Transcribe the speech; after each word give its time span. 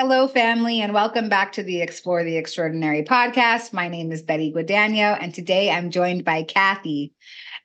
Hello, 0.00 0.26
family, 0.26 0.80
and 0.80 0.94
welcome 0.94 1.28
back 1.28 1.52
to 1.52 1.62
the 1.62 1.82
Explore 1.82 2.24
the 2.24 2.38
Extraordinary 2.38 3.02
podcast. 3.02 3.74
My 3.74 3.86
name 3.86 4.12
is 4.12 4.22
Betty 4.22 4.50
Guadagno, 4.50 5.18
and 5.20 5.34
today 5.34 5.70
I'm 5.70 5.90
joined 5.90 6.24
by 6.24 6.42
Kathy. 6.42 7.12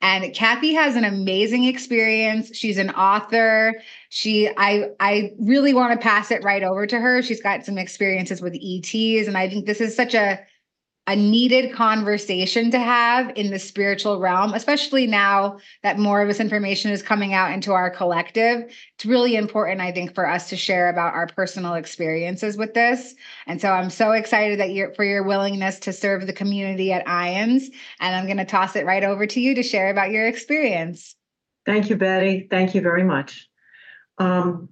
And 0.02 0.34
Kathy 0.34 0.74
has 0.74 0.96
an 0.96 1.04
amazing 1.04 1.64
experience. 1.64 2.54
She's 2.54 2.76
an 2.76 2.90
author. 2.90 3.80
She, 4.10 4.50
I, 4.54 4.90
I 5.00 5.32
really 5.38 5.72
want 5.72 5.98
to 5.98 6.06
pass 6.06 6.30
it 6.30 6.44
right 6.44 6.62
over 6.62 6.86
to 6.86 7.00
her. 7.00 7.22
She's 7.22 7.40
got 7.40 7.64
some 7.64 7.78
experiences 7.78 8.42
with 8.42 8.54
ETs, 8.54 9.26
and 9.26 9.38
I 9.38 9.48
think 9.48 9.64
this 9.64 9.80
is 9.80 9.96
such 9.96 10.12
a 10.12 10.38
a 11.08 11.14
needed 11.14 11.72
conversation 11.72 12.70
to 12.72 12.80
have 12.80 13.30
in 13.36 13.52
the 13.52 13.58
spiritual 13.58 14.18
realm, 14.18 14.54
especially 14.54 15.06
now 15.06 15.58
that 15.84 16.00
more 16.00 16.20
of 16.20 16.26
this 16.26 16.40
information 16.40 16.90
is 16.90 17.00
coming 17.00 17.32
out 17.32 17.52
into 17.52 17.72
our 17.72 17.90
collective. 17.90 18.72
It's 18.94 19.06
really 19.06 19.36
important, 19.36 19.80
I 19.80 19.92
think, 19.92 20.14
for 20.14 20.28
us 20.28 20.48
to 20.48 20.56
share 20.56 20.88
about 20.88 21.14
our 21.14 21.28
personal 21.28 21.74
experiences 21.74 22.56
with 22.56 22.74
this. 22.74 23.14
And 23.46 23.60
so 23.60 23.70
I'm 23.70 23.90
so 23.90 24.12
excited 24.12 24.58
that 24.58 24.72
you're 24.72 24.94
for 24.94 25.04
your 25.04 25.22
willingness 25.22 25.78
to 25.80 25.92
serve 25.92 26.26
the 26.26 26.32
community 26.32 26.92
at 26.92 27.06
IANDS. 27.06 27.66
And 28.00 28.16
I'm 28.16 28.26
going 28.26 28.38
to 28.38 28.44
toss 28.44 28.74
it 28.74 28.84
right 28.84 29.04
over 29.04 29.26
to 29.28 29.40
you 29.40 29.54
to 29.54 29.62
share 29.62 29.90
about 29.90 30.10
your 30.10 30.26
experience. 30.26 31.14
Thank 31.66 31.88
you, 31.88 31.96
Betty. 31.96 32.48
Thank 32.50 32.74
you 32.74 32.80
very 32.80 33.04
much. 33.04 33.48
Um, 34.18 34.70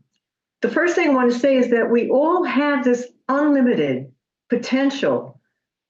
the 0.62 0.70
first 0.70 0.96
thing 0.96 1.10
I 1.10 1.14
want 1.14 1.32
to 1.32 1.38
say 1.38 1.56
is 1.56 1.70
that 1.70 1.90
we 1.90 2.08
all 2.08 2.42
have 2.42 2.82
this 2.82 3.06
unlimited 3.28 4.10
potential 4.48 5.33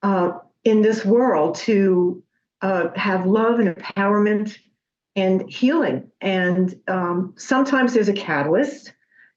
uh, 0.04 0.38
in 0.64 0.82
this 0.82 1.02
world 1.04 1.56
to 1.56 2.22
uh, 2.60 2.88
have 2.94 3.26
love 3.26 3.58
and 3.58 3.74
empowerment 3.74 4.56
and 5.16 5.50
healing. 5.50 6.10
And 6.20 6.78
um, 6.86 7.34
sometimes 7.38 7.94
there's 7.94 8.10
a 8.10 8.12
catalyst, 8.12 8.92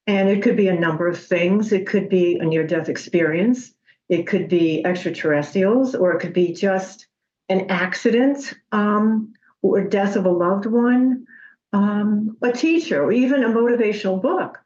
and 0.08 0.28
it 0.30 0.44
could 0.44 0.58
be 0.58 0.68
a 0.68 0.80
number 0.80 1.08
of 1.08 1.18
things. 1.18 1.72
It 1.72 1.88
could 1.88 2.10
be 2.10 2.38
a 2.38 2.46
near 2.46 2.68
death 2.68 2.90
experience, 2.90 3.74
it 4.10 4.28
could 4.28 4.50
be 4.50 4.86
extraterrestrials, 4.86 5.96
or 5.96 6.14
it 6.14 6.20
could 6.20 6.34
be 6.34 6.54
just 6.54 7.08
an 7.50 7.70
accident 7.70 8.54
um, 8.72 9.34
or 9.62 9.82
death 9.86 10.18
of 10.18 10.26
a 10.26 10.30
loved 10.30 10.66
one, 10.66 11.26
um, 11.72 12.38
a 12.42 12.52
teacher, 12.52 13.04
or 13.04 13.12
even 13.14 13.44
a 13.44 13.50
motivational 13.50 14.22
book. 14.22 14.60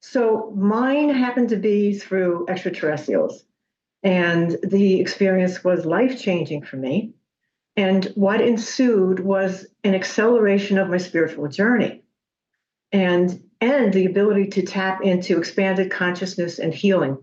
So 0.00 0.52
mine 0.56 1.10
happened 1.10 1.50
to 1.50 1.56
be 1.56 1.98
through 1.98 2.46
extraterrestrials. 2.48 3.44
And 4.02 4.56
the 4.62 5.00
experience 5.00 5.62
was 5.62 5.86
life 5.86 6.20
changing 6.20 6.62
for 6.62 6.76
me. 6.76 7.12
And 7.76 8.06
what 8.16 8.40
ensued 8.40 9.20
was 9.20 9.66
an 9.84 9.94
acceleration 9.94 10.78
of 10.78 10.90
my 10.90 10.98
spiritual 10.98 11.48
journey 11.48 12.02
and, 12.90 13.42
and 13.60 13.92
the 13.92 14.06
ability 14.06 14.48
to 14.48 14.62
tap 14.62 15.02
into 15.02 15.38
expanded 15.38 15.90
consciousness 15.90 16.58
and 16.58 16.74
healing 16.74 17.16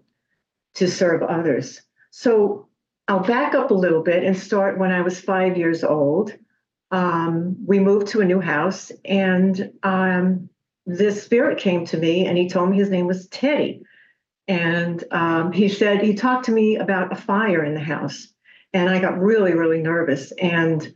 to 0.76 0.88
serve 0.88 1.22
others. 1.22 1.82
So 2.12 2.68
I'll 3.08 3.20
back 3.20 3.54
up 3.54 3.72
a 3.72 3.76
little 3.76 4.02
bit 4.02 4.24
and 4.24 4.38
start 4.38 4.80
when 4.80 4.92
I 4.92 5.02
was 5.02 5.20
five 5.20 5.58
years 5.58 5.84
old. 5.84 6.34
Um, 6.92 7.56
we 7.66 7.80
moved 7.80 8.08
to 8.10 8.22
a 8.22 8.26
new 8.26 8.40
house, 8.40 8.92
and 9.06 9.72
um, 9.84 10.50
this 10.86 11.24
spirit 11.24 11.60
came 11.60 11.86
to 11.86 11.98
me 11.98 12.26
and 12.26 12.38
he 12.38 12.50
told 12.50 12.70
me 12.70 12.78
his 12.78 12.90
name 12.90 13.06
was 13.06 13.28
Teddy. 13.28 13.84
And 14.50 15.04
um, 15.12 15.52
he 15.52 15.70
said, 15.70 16.02
he 16.02 16.16
talked 16.16 16.46
to 16.46 16.52
me 16.52 16.76
about 16.76 17.14
a 17.14 17.16
fire 17.16 17.64
in 17.64 17.76
the 17.76 17.80
house. 17.80 18.28
And 18.74 18.90
I 18.90 19.00
got 19.00 19.20
really, 19.20 19.54
really 19.54 19.82
nervous. 19.82 20.32
And 20.34 20.92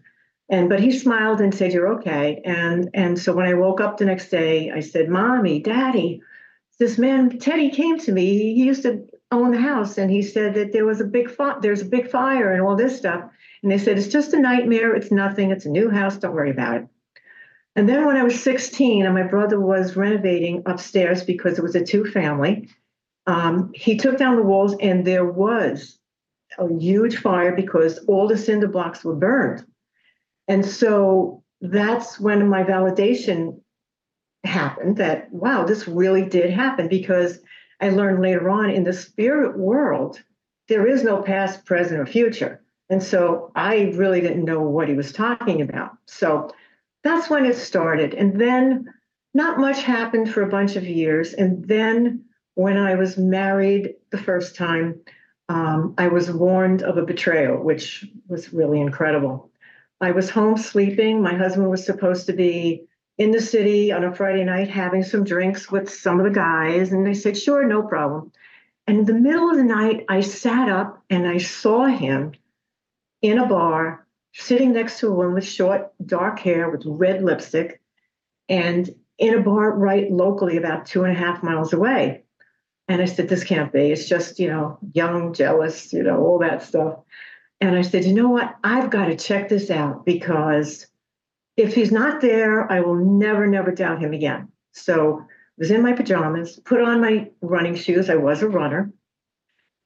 and 0.50 0.70
but 0.70 0.82
he 0.82 0.92
smiled 0.92 1.40
and 1.40 1.56
said, 1.56 1.72
You're 1.72 1.94
okay. 2.00 2.42
And 2.44 2.90
and 2.94 3.18
so 3.18 3.34
when 3.34 3.46
I 3.46 3.54
woke 3.54 3.80
up 3.80 3.98
the 3.98 4.06
next 4.06 4.30
day, 4.30 4.72
I 4.72 4.82
said, 4.82 5.08
Mommy, 5.08 5.62
Daddy, 5.62 6.22
this 6.80 6.98
man 6.98 7.40
Teddy 7.40 7.70
came 7.70 8.00
to 8.00 8.12
me. 8.12 8.38
He 8.56 8.64
used 8.64 8.84
to 8.84 9.08
own 9.32 9.52
the 9.52 9.62
house 9.62 9.98
and 9.98 10.12
he 10.12 10.22
said 10.22 10.56
that 10.56 10.74
there 10.74 10.86
was 10.86 11.00
a 11.00 11.06
big 11.06 11.30
fi- 11.30 11.58
there's 11.62 11.82
a 11.82 11.86
big 11.86 12.10
fire 12.10 12.52
and 12.52 12.62
all 12.62 12.76
this 12.76 12.98
stuff. 12.98 13.24
And 13.62 13.72
they 13.72 13.78
said, 13.78 13.98
It's 13.98 14.08
just 14.08 14.34
a 14.34 14.40
nightmare, 14.40 14.96
it's 14.96 15.12
nothing, 15.12 15.52
it's 15.52 15.66
a 15.66 15.70
new 15.70 15.90
house, 15.90 16.18
don't 16.18 16.34
worry 16.34 16.52
about 16.52 16.78
it. 16.78 16.88
And 17.76 17.88
then 17.88 18.06
when 18.06 18.18
I 18.18 18.24
was 18.24 18.42
16 18.44 19.06
and 19.06 19.16
my 19.16 19.24
brother 19.24 19.60
was 19.60 19.96
renovating 19.96 20.64
upstairs 20.66 21.24
because 21.24 21.58
it 21.58 21.64
was 21.64 21.76
a 21.76 21.84
two 21.84 22.06
family, 22.06 22.70
um, 23.26 23.72
he 23.74 23.98
took 23.98 24.18
down 24.18 24.36
the 24.36 24.44
walls, 24.44 24.76
and 24.80 25.06
there 25.06 25.26
was 25.26 25.98
a 26.58 26.68
huge 26.78 27.18
fire 27.18 27.56
because 27.56 28.00
all 28.08 28.28
the 28.28 28.38
cinder 28.38 28.68
blocks 28.68 29.04
were 29.04 29.16
burned. 29.16 29.66
And 30.48 30.66
so 30.66 31.44
that's 31.62 32.20
when 32.20 32.48
my 32.50 32.64
validation 32.64 33.62
happened 34.44 34.98
that, 34.98 35.32
wow, 35.32 35.64
this 35.64 35.88
really 35.88 36.26
did 36.26 36.50
happen 36.50 36.88
because 36.90 37.40
I 37.80 37.90
learned 37.90 38.22
later 38.22 38.50
on 38.50 38.70
in 38.70 38.84
the 38.84 38.94
spirit 38.94 39.58
world, 39.58 40.22
there 40.68 40.88
is 40.88 41.04
no 41.04 41.22
past, 41.22 41.66
present, 41.66 42.00
or 42.00 42.06
future. 42.06 42.62
And 42.90 43.02
so 43.02 43.52
I 43.56 43.94
really 43.96 44.22
didn't 44.22 44.46
know 44.46 44.62
what 44.62 44.90
he 44.90 44.94
was 44.94 45.12
talking 45.12 45.62
about. 45.62 45.98
So 46.06 46.52
that's 47.04 47.30
when 47.30 47.46
it 47.46 47.56
started. 47.56 48.14
And 48.14 48.40
then 48.40 48.94
not 49.34 49.60
much 49.60 49.82
happened 49.82 50.32
for 50.32 50.42
a 50.42 50.50
bunch 50.50 50.76
of 50.76 50.86
years. 50.86 51.34
And 51.34 51.68
then 51.68 52.23
when 52.56 52.78
I 52.78 52.96
was 52.96 53.18
married 53.18 53.96
the 54.12 54.18
first 54.18 54.56
time, 54.56 55.02
um, 55.50 55.96
I 55.98 56.08
was 56.08 56.32
warned 56.32 56.84
of 56.84 56.98
a 56.98 57.06
betrayal, 57.06 57.58
which 57.58 58.06
was 58.28 58.54
really 58.54 58.80
incredible. 58.80 59.52
I 60.00 60.12
was 60.12 60.30
home 60.30 60.58
sleeping. 60.58 61.22
My 61.22 61.36
husband 61.36 61.70
was 61.70 61.86
supposed 61.86 62.26
to 62.28 62.34
be 62.34 62.86
in 63.18 63.32
the 63.32 63.42
city 63.42 63.92
on 63.92 64.04
a 64.04 64.16
Friday 64.16 64.44
night 64.44 64.70
having 64.70 65.04
some 65.04 65.24
drinks 65.24 65.72
with 65.72 65.90
some 65.90 66.20
of 66.20 66.26
the 66.26 66.32
guys. 66.32 66.92
And 66.92 67.06
they 67.06 67.14
said, 67.14 67.38
sure, 67.38 67.66
no 67.66 67.84
problem. 67.84 68.32
And 68.88 69.00
in 69.00 69.06
the 69.06 69.14
middle 69.14 69.50
of 69.50 69.58
the 69.58 69.64
night, 69.64 70.06
I 70.10 70.22
sat 70.22 70.70
up 70.70 71.02
and 71.10 71.28
I 71.28 71.38
saw 71.38 71.86
him 71.86 72.34
in 73.22 73.38
a 73.38 73.48
bar 73.48 74.06
sitting 74.34 74.74
next 74.74 75.00
to 75.00 75.08
a 75.08 75.14
woman 75.14 75.36
with 75.36 75.46
short, 75.46 75.94
dark 76.06 76.40
hair 76.40 76.70
with 76.70 76.84
red 76.86 77.24
lipstick 77.24 77.82
and 78.50 78.90
in 79.18 79.36
a 79.36 79.42
bar 79.42 79.72
right 79.72 80.12
locally 80.12 80.58
about 80.58 80.86
two 80.86 81.04
and 81.04 81.16
a 81.16 81.20
half 81.20 81.44
miles 81.44 81.72
away. 81.72 82.23
And 82.88 83.02
I 83.02 83.06
said, 83.06 83.30
this 83.30 83.44
can't 83.44 83.72
be. 83.72 83.92
It's 83.92 84.08
just, 84.08 84.40
you 84.40 84.50
know, 84.50 84.78
young, 84.94 85.34
jealous, 85.34 85.94
you 85.94 86.04
know, 86.04 86.20
all 86.20 86.40
that 86.40 86.64
stuff. 86.64 87.00
And 87.62 87.76
I 87.78 87.82
said, 87.82 88.04
you 88.04 88.14
know 88.14 88.30
what? 88.30 88.58
I've 88.64 88.90
got 88.90 89.06
to 89.06 89.16
check 89.16 89.48
this 89.48 89.72
out 89.72 90.06
because 90.06 90.88
if 91.56 91.74
he's 91.74 91.92
not 91.92 92.20
there, 92.20 92.70
I 92.70 92.82
will 92.82 92.96
never, 92.96 93.48
never 93.48 93.72
doubt 93.72 94.02
him 94.02 94.14
again. 94.14 94.50
So 94.74 95.20
I 95.22 95.26
was 95.58 95.72
in 95.72 95.82
my 95.82 95.94
pajamas, 95.94 96.60
put 96.66 96.82
on 96.82 97.00
my 97.00 97.30
running 97.42 97.76
shoes. 97.76 98.10
I 98.10 98.16
was 98.16 98.42
a 98.42 98.50
runner. 98.50 98.92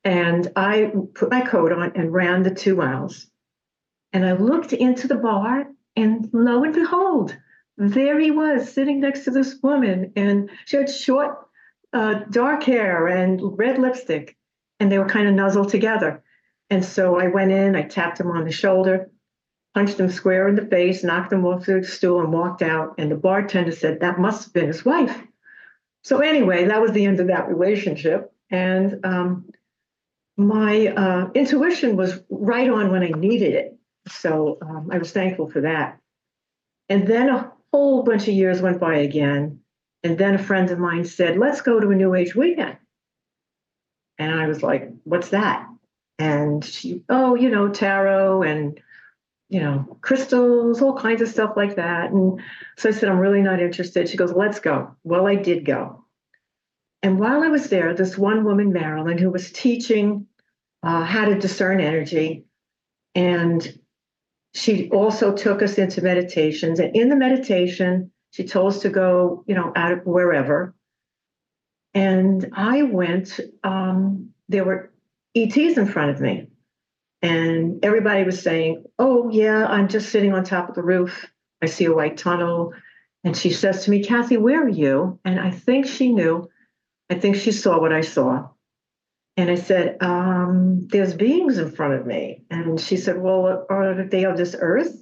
And 0.04 0.52
I 0.56 0.94
put 1.14 1.30
my 1.30 1.42
coat 1.42 1.72
on 1.72 1.92
and 1.96 2.14
ran 2.14 2.44
the 2.44 2.54
two 2.54 2.76
miles. 2.76 3.28
And 4.14 4.26
I 4.26 4.32
looked 4.34 4.72
into 4.72 5.08
the 5.08 5.16
bar, 5.16 5.68
and 5.98 6.30
lo 6.32 6.64
and 6.64 6.74
behold, 6.74 7.36
there 7.78 8.18
he 8.18 8.32
was 8.32 8.72
sitting 8.72 9.02
next 9.02 9.26
to 9.26 9.32
this 9.32 9.56
woman. 9.62 10.14
And 10.16 10.50
she 10.66 10.78
had 10.78 10.90
short 10.90 11.47
uh, 11.94 12.22
dark 12.30 12.64
hair 12.64 13.08
and 13.08 13.40
red 13.58 13.78
lipstick, 13.78 14.38
and 14.80 14.92
they 14.92 15.00
were 15.00 15.08
kind 15.08 15.28
of 15.28 15.34
nuzzled 15.34 15.70
together. 15.70 16.24
And 16.70 16.84
so 16.84 17.20
I 17.20 17.28
went 17.28 17.52
in, 17.52 17.76
I 17.76 17.84
tapped 17.84 18.20
him 18.20 18.30
on 18.32 18.44
the 18.44 18.52
shoulder, 18.52 19.10
punched 19.74 20.00
him 20.00 20.10
square 20.10 20.48
in 20.48 20.56
the 20.56 20.66
face, 20.66 21.04
knocked 21.04 21.32
him 21.32 21.46
off 21.46 21.66
the 21.66 21.84
stool, 21.84 22.20
and 22.20 22.34
walked 22.34 22.62
out. 22.62 22.96
And 22.98 23.10
the 23.10 23.16
bartender 23.16 23.72
said, 23.72 24.02
That 24.02 24.20
must 24.20 24.46
have 24.46 24.54
been 24.54 24.68
his 24.68 24.84
wife. 24.84 25.22
So, 26.04 26.20
anyway, 26.20 26.66
that 26.66 26.82
was 26.82 26.92
the 26.92 27.06
end 27.06 27.20
of 27.20 27.28
that 27.28 27.48
relationship. 27.48 28.32
And 28.50 29.06
um, 29.06 29.50
my 30.38 30.88
uh, 30.88 31.30
intuition 31.34 31.98
was 31.98 32.20
right 32.30 32.70
on 32.70 32.92
when 32.92 33.04
I 33.04 33.10
needed 33.10 33.54
it. 33.54 33.78
So 34.08 34.58
um, 34.62 34.90
I 34.92 35.00
was 35.00 35.12
thankful 35.12 35.50
for 35.50 35.62
that. 35.62 36.00
And 36.90 37.08
then 37.08 37.30
a 37.30 37.52
whole 37.74 38.04
bunch 38.04 38.28
of 38.28 38.34
years 38.34 38.62
went 38.62 38.80
by 38.80 38.98
again. 38.98 39.57
And 40.08 40.18
then 40.18 40.36
a 40.36 40.40
friend 40.40 40.72
of 40.72 40.80
mine 40.80 41.04
said, 41.04 41.38
let's 41.38 41.60
go 41.60 41.82
to 41.82 41.90
a 41.90 41.96
New 41.96 42.16
Age 42.16 42.34
weekend. 42.34 42.78
And 44.18 44.34
I 44.34 44.48
was 44.48 44.64
like, 44.64 44.90
what's 45.04 45.30
that? 45.30 45.68
And 46.18 46.64
she, 46.64 47.04
oh, 47.10 47.36
you 47.36 47.50
know, 47.50 47.68
tarot 47.68 48.44
and, 48.44 48.80
you 49.50 49.60
know, 49.60 49.98
crystals, 50.00 50.82
all 50.82 50.98
kinds 50.98 51.22
of 51.22 51.28
stuff 51.28 51.58
like 51.58 51.76
that. 51.76 52.12
And 52.12 52.42
so 52.78 52.88
I 52.88 52.94
said, 52.94 53.10
I'm 53.10 53.20
really 53.20 53.42
not 53.42 53.62
interested. 53.62 54.08
She 54.08 54.16
goes, 54.16 54.32
let's 54.32 54.62
go. 54.62 54.96
Well, 55.04 55.28
I 55.28 55.36
did 55.36 55.66
go. 55.66 56.06
And 57.04 57.20
while 57.20 57.44
I 57.44 57.50
was 57.50 57.68
there, 57.68 57.94
this 57.94 58.18
one 58.18 58.46
woman, 58.46 58.72
Marilyn, 58.72 59.18
who 59.18 59.30
was 59.30 59.52
teaching 59.52 60.28
uh, 60.84 61.04
how 61.04 61.26
to 61.26 61.38
discern 61.38 61.82
energy, 61.82 62.46
and 63.14 63.78
she 64.54 64.90
also 64.90 65.36
took 65.36 65.62
us 65.62 65.78
into 65.78 66.02
meditations. 66.02 66.80
And 66.80 66.96
in 66.96 67.10
the 67.10 67.18
meditation, 67.18 68.12
she 68.38 68.44
told 68.44 68.72
us 68.72 68.82
to 68.84 68.90
go, 68.90 69.44
you 69.48 69.56
know, 69.56 69.72
out 69.76 69.92
of 69.92 70.06
wherever. 70.06 70.76
And 71.96 72.48
I 72.54 72.84
went, 72.84 73.40
um, 73.64 74.30
there 74.48 74.64
were 74.64 74.92
ETs 75.34 75.76
in 75.76 75.88
front 75.88 76.12
of 76.12 76.22
me. 76.22 76.46
And 77.24 77.84
everybody 77.84 78.24
was 78.26 78.40
saying, 78.40 78.86
Oh, 79.00 79.32
yeah, 79.32 79.66
I'm 79.66 79.88
just 79.88 80.10
sitting 80.10 80.36
on 80.36 80.44
top 80.44 80.70
of 80.70 80.76
the 80.76 80.84
roof. 80.84 81.26
I 81.64 81.66
see 81.66 81.86
a 81.86 81.96
white 81.96 82.16
tunnel. 82.18 82.74
And 83.24 83.36
she 83.36 83.50
says 83.50 83.86
to 83.86 83.90
me, 83.90 84.04
Kathy, 84.04 84.38
where 84.38 84.64
are 84.64 84.70
you? 84.70 85.20
And 85.26 85.40
I 85.40 85.50
think 85.50 85.88
she 85.88 86.14
knew. 86.14 86.48
I 87.10 87.16
think 87.16 87.38
she 87.38 87.52
saw 87.52 87.82
what 87.82 87.92
I 87.92 88.02
saw. 88.02 88.50
And 89.36 89.50
I 89.50 89.56
said, 89.56 89.98
um, 90.00 90.88
There's 90.90 91.16
beings 91.16 91.58
in 91.58 91.72
front 91.72 91.96
of 91.96 92.06
me. 92.06 92.44
And 92.52 92.80
she 92.80 92.98
said, 92.98 93.20
Well, 93.20 93.66
are 93.68 94.04
they 94.04 94.26
of 94.26 94.38
this 94.38 94.56
earth? 94.60 94.96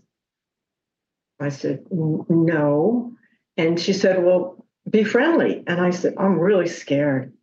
I 1.37 1.49
said, 1.49 1.83
No. 1.91 3.14
And 3.57 3.79
she 3.79 3.93
said, 3.93 4.23
Well, 4.23 4.65
be 4.89 5.03
friendly. 5.03 5.63
And 5.67 5.79
I 5.79 5.91
said, 5.91 6.15
I'm 6.17 6.39
really 6.39 6.67
scared. 6.67 7.33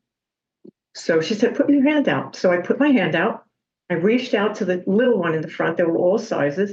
So 0.95 1.21
she 1.21 1.35
said, 1.35 1.57
Put 1.57 1.71
your 1.71 1.83
hand 1.83 2.09
out. 2.09 2.37
So 2.37 2.53
I 2.53 2.59
put 2.59 2.79
my 2.79 2.89
hand 2.89 3.15
out. 3.15 3.45
I 3.91 3.95
reached 3.95 4.35
out 4.35 4.57
to 4.57 4.65
the 4.65 4.83
little 4.87 5.19
one 5.19 5.35
in 5.35 5.43
the 5.43 5.49
front. 5.49 5.77
They 5.77 5.85
were 5.85 5.97
all 5.97 6.19
sizes. 6.19 6.73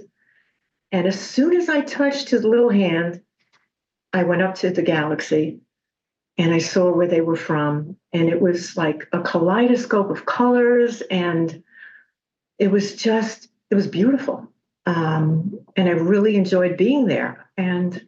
And 0.91 1.07
as 1.07 1.19
soon 1.19 1.55
as 1.55 1.69
I 1.69 1.81
touched 1.81 2.29
his 2.29 2.43
little 2.43 2.69
hand, 2.69 3.21
I 4.13 4.23
went 4.23 4.41
up 4.41 4.55
to 4.55 4.71
the 4.71 4.81
galaxy 4.81 5.59
and 6.37 6.53
I 6.53 6.59
saw 6.59 6.91
where 6.91 7.07
they 7.07 7.21
were 7.21 7.35
from. 7.35 7.97
And 8.13 8.29
it 8.29 8.41
was 8.41 8.75
like 8.75 9.07
a 9.11 9.21
kaleidoscope 9.21 10.09
of 10.09 10.25
colors. 10.25 11.01
And 11.11 11.63
it 12.57 12.71
was 12.71 12.95
just, 12.95 13.49
it 13.69 13.75
was 13.75 13.87
beautiful. 13.87 14.47
Um, 14.85 15.59
and 15.75 15.87
I 15.87 15.91
really 15.91 16.35
enjoyed 16.35 16.77
being 16.77 17.05
there. 17.05 17.49
And 17.57 18.01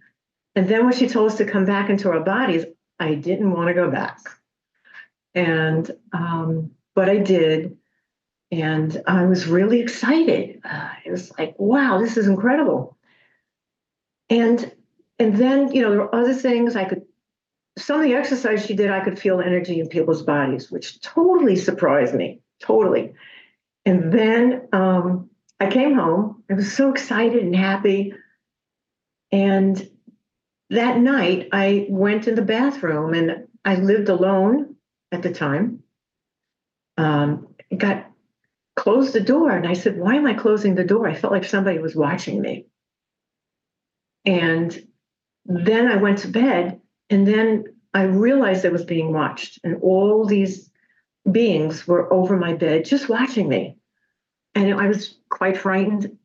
and 0.56 0.68
then 0.68 0.86
when 0.86 0.94
she 0.94 1.08
told 1.08 1.32
us 1.32 1.38
to 1.38 1.46
come 1.46 1.66
back 1.66 1.90
into 1.90 2.10
our 2.10 2.20
bodies, 2.20 2.66
I 3.00 3.16
didn't 3.16 3.52
want 3.52 3.70
to 3.70 3.74
go 3.74 3.90
back. 3.90 4.20
And 5.34 5.90
um, 6.12 6.72
but 6.94 7.10
I 7.10 7.18
did, 7.18 7.78
and 8.52 9.02
I 9.08 9.26
was 9.26 9.48
really 9.48 9.80
excited. 9.80 10.60
Uh, 10.64 10.90
it 11.06 11.12
was 11.12 11.32
like, 11.38 11.56
wow, 11.58 12.00
this 12.00 12.18
is 12.18 12.28
incredible. 12.28 12.98
And 14.30 14.72
and 15.20 15.38
then 15.38 15.72
you 15.72 15.82
know 15.82 15.92
there 15.92 16.00
were 16.00 16.16
other 16.16 16.34
things 16.34 16.76
I 16.76 16.86
could. 16.86 17.04
Some 17.78 18.02
of 18.02 18.04
the 18.04 18.16
exercise 18.16 18.66
she 18.66 18.76
did, 18.76 18.92
I 18.92 19.02
could 19.02 19.18
feel 19.18 19.40
energy 19.40 19.80
in 19.80 19.88
people's 19.88 20.24
bodies, 20.24 20.70
which 20.70 21.00
totally 21.00 21.56
surprised 21.56 22.14
me. 22.14 22.42
Totally. 22.60 23.14
And 23.86 24.12
then 24.12 24.68
um, 24.74 25.30
I 25.62 25.70
came 25.70 25.96
home. 25.96 26.44
I 26.50 26.54
was 26.56 26.74
so 26.74 26.92
excited 26.92 27.42
and 27.42 27.56
happy. 27.56 28.14
And 29.32 29.90
that 30.72 30.98
night, 30.98 31.50
I 31.52 31.86
went 31.90 32.28
in 32.28 32.36
the 32.36 32.42
bathroom 32.42 33.14
and 33.14 33.48
I 33.64 33.76
lived 33.76 34.10
alone 34.10 34.76
at 35.12 35.22
the 35.22 35.34
time. 35.34 35.84
Um, 36.98 37.48
got 37.78 38.10
closed 38.76 39.14
the 39.14 39.22
door 39.22 39.52
and 39.52 39.68
I 39.68 39.74
said, 39.74 39.98
Why 39.98 40.16
am 40.16 40.26
I 40.26 40.34
closing 40.34 40.76
the 40.76 40.84
door? 40.84 41.08
I 41.08 41.14
felt 41.14 41.34
like 41.34 41.46
somebody 41.46 41.80
was 41.80 41.96
watching 41.96 42.42
me. 42.42 42.68
And 44.26 44.88
then 45.46 45.88
I 45.88 45.98
went 45.98 46.20
to 46.20 46.28
bed 46.28 46.80
and 47.10 47.28
then 47.28 47.66
I 47.94 48.04
realized 48.04 48.66
I 48.66 48.70
was 48.70 48.86
being 48.86 49.12
watched 49.12 49.60
and 49.64 49.78
all 49.82 50.26
these 50.26 50.70
beings 51.30 51.86
were 51.86 52.12
over 52.14 52.38
my 52.38 52.54
bed 52.54 52.86
just 52.86 53.10
watching 53.10 53.50
me 53.50 53.78
and 54.56 54.74
I 54.74 54.88
was 54.88 55.18
quite 55.30 55.58
frightened. 55.58 56.18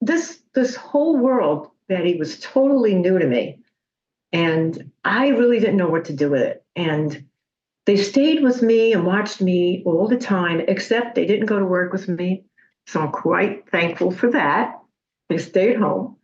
This 0.00 0.40
this 0.54 0.76
whole 0.76 1.16
world, 1.16 1.70
Betty, 1.88 2.16
was 2.16 2.38
totally 2.38 2.94
new 2.94 3.18
to 3.18 3.26
me, 3.26 3.57
and 4.32 4.90
I 5.04 5.28
really 5.28 5.60
didn't 5.60 5.76
know 5.76 5.88
what 5.88 6.06
to 6.06 6.12
do 6.12 6.30
with 6.30 6.42
it. 6.42 6.64
And 6.76 7.24
they 7.86 7.96
stayed 7.96 8.42
with 8.42 8.60
me 8.60 8.92
and 8.92 9.06
watched 9.06 9.40
me 9.40 9.82
all 9.86 10.08
the 10.08 10.18
time, 10.18 10.60
except 10.68 11.14
they 11.14 11.26
didn't 11.26 11.46
go 11.46 11.58
to 11.58 11.64
work 11.64 11.92
with 11.92 12.08
me. 12.08 12.44
So 12.86 13.00
I'm 13.00 13.12
quite 13.12 13.70
thankful 13.70 14.10
for 14.10 14.30
that. 14.32 14.78
They 15.28 15.38
stayed 15.38 15.76
home, 15.76 16.16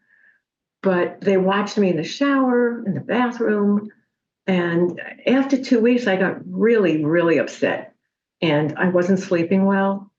but 0.83 1.21
they 1.21 1.37
watched 1.37 1.79
me 1.79 1.91
in 1.91 1.97
the 1.97 2.05
shower, 2.05 2.85
in 2.87 2.95
the 2.95 3.01
bathroom. 3.01 3.91
And 4.47 5.01
after 5.27 5.63
two 5.63 5.81
weeks, 5.81 6.07
I 6.07 6.17
got 6.17 6.37
really, 6.47 7.05
really 7.05 7.39
upset 7.39 7.95
and 8.43 8.75
I 8.77 8.89
wasn't 8.89 9.21
sleeping 9.21 9.65
well. 9.65 10.11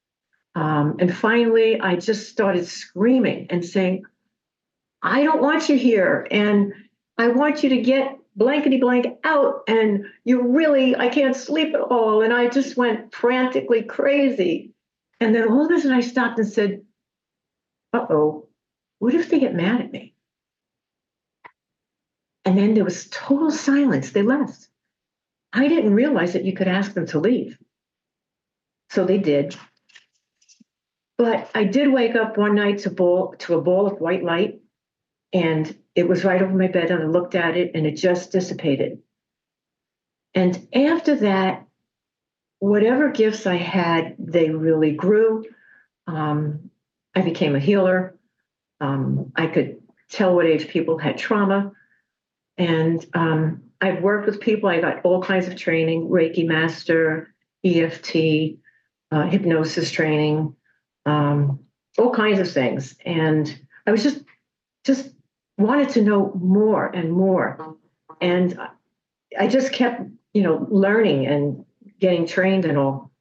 Um, 0.55 0.95
and 0.99 1.15
finally, 1.15 1.79
I 1.79 1.95
just 1.95 2.29
started 2.29 2.67
screaming 2.67 3.47
and 3.49 3.63
saying, 3.63 4.03
I 5.01 5.23
don't 5.23 5.41
want 5.41 5.69
you 5.69 5.77
here. 5.77 6.27
And 6.31 6.73
I 7.17 7.29
want 7.29 7.63
you 7.63 7.69
to 7.69 7.81
get 7.81 8.17
blankety 8.35 8.77
blank 8.77 9.19
out. 9.23 9.63
And 9.67 10.05
you 10.23 10.41
really, 10.41 10.95
I 10.95 11.09
can't 11.09 11.35
sleep 11.35 11.73
at 11.73 11.81
all. 11.81 12.21
And 12.21 12.33
I 12.33 12.47
just 12.47 12.77
went 12.77 13.13
frantically 13.13 13.83
crazy. 13.83 14.71
And 15.19 15.33
then 15.33 15.47
all 15.47 15.65
of 15.65 15.71
a 15.71 15.79
sudden 15.79 15.95
I 15.95 16.01
stopped 16.01 16.39
and 16.39 16.47
said, 16.47 16.81
uh 17.93 18.05
oh, 18.09 18.49
what 18.99 19.13
if 19.13 19.29
they 19.29 19.39
get 19.39 19.55
mad 19.55 19.81
at 19.81 19.91
me? 19.91 20.13
And 22.43 22.57
then 22.57 22.73
there 22.73 22.83
was 22.83 23.07
total 23.09 23.51
silence. 23.51 24.11
They 24.11 24.21
left. 24.21 24.67
I 25.53 25.67
didn't 25.67 25.93
realize 25.93 26.33
that 26.33 26.43
you 26.43 26.53
could 26.53 26.67
ask 26.67 26.93
them 26.93 27.07
to 27.07 27.19
leave. 27.19 27.57
So 28.89 29.05
they 29.05 29.17
did. 29.17 29.55
But 31.17 31.49
I 31.55 31.63
did 31.63 31.91
wake 31.91 32.15
up 32.15 32.37
one 32.37 32.55
night 32.55 32.79
to 32.79 32.89
ball 32.89 33.35
to 33.39 33.55
a 33.55 33.61
ball 33.61 33.87
of 33.87 34.01
white 34.01 34.23
light, 34.23 34.59
and 35.35 35.77
it 35.95 36.07
was 36.07 36.23
right 36.23 36.41
over 36.41 36.55
my 36.55 36.69
bed, 36.69 36.91
and 36.91 37.03
I 37.03 37.07
looked 37.07 37.35
at 37.35 37.57
it, 37.57 37.71
and 37.75 37.85
it 37.85 37.97
just 37.97 38.31
dissipated. 38.31 38.99
And 40.33 40.65
after 40.73 41.15
that, 41.17 41.67
whatever 42.59 43.11
gifts 43.11 43.45
I 43.45 43.57
had, 43.57 44.15
they 44.17 44.49
really 44.49 44.93
grew. 44.93 45.43
Um, 46.07 46.71
I 47.13 47.21
became 47.21 47.53
a 47.53 47.59
healer. 47.59 48.15
Um, 48.79 49.33
I 49.35 49.47
could 49.47 49.81
tell 50.09 50.33
what 50.33 50.45
age 50.45 50.69
people 50.69 50.97
had 50.97 51.17
trauma. 51.17 51.73
And 52.57 53.05
um, 53.13 53.63
I've 53.81 54.01
worked 54.01 54.27
with 54.27 54.39
people. 54.39 54.69
I 54.69 54.79
got 54.79 55.03
all 55.03 55.21
kinds 55.21 55.47
of 55.47 55.57
training 55.57 56.07
Reiki 56.07 56.47
master, 56.47 57.33
EFT, 57.65 58.57
uh, 59.11 59.27
hypnosis 59.27 59.91
training, 59.91 60.55
um, 61.05 61.59
all 61.97 62.13
kinds 62.13 62.39
of 62.39 62.49
things. 62.49 62.95
And 63.05 63.53
I 63.85 63.91
was 63.91 64.01
just 64.01 64.21
just 64.85 65.14
wanted 65.57 65.89
to 65.89 66.01
know 66.01 66.33
more 66.39 66.85
and 66.85 67.11
more. 67.11 67.75
And 68.21 68.59
I 69.37 69.47
just 69.47 69.71
kept, 69.71 70.01
you 70.33 70.43
know, 70.43 70.67
learning 70.69 71.27
and 71.27 71.65
getting 71.99 72.27
trained 72.27 72.65
and 72.65 72.77
all. 72.77 73.11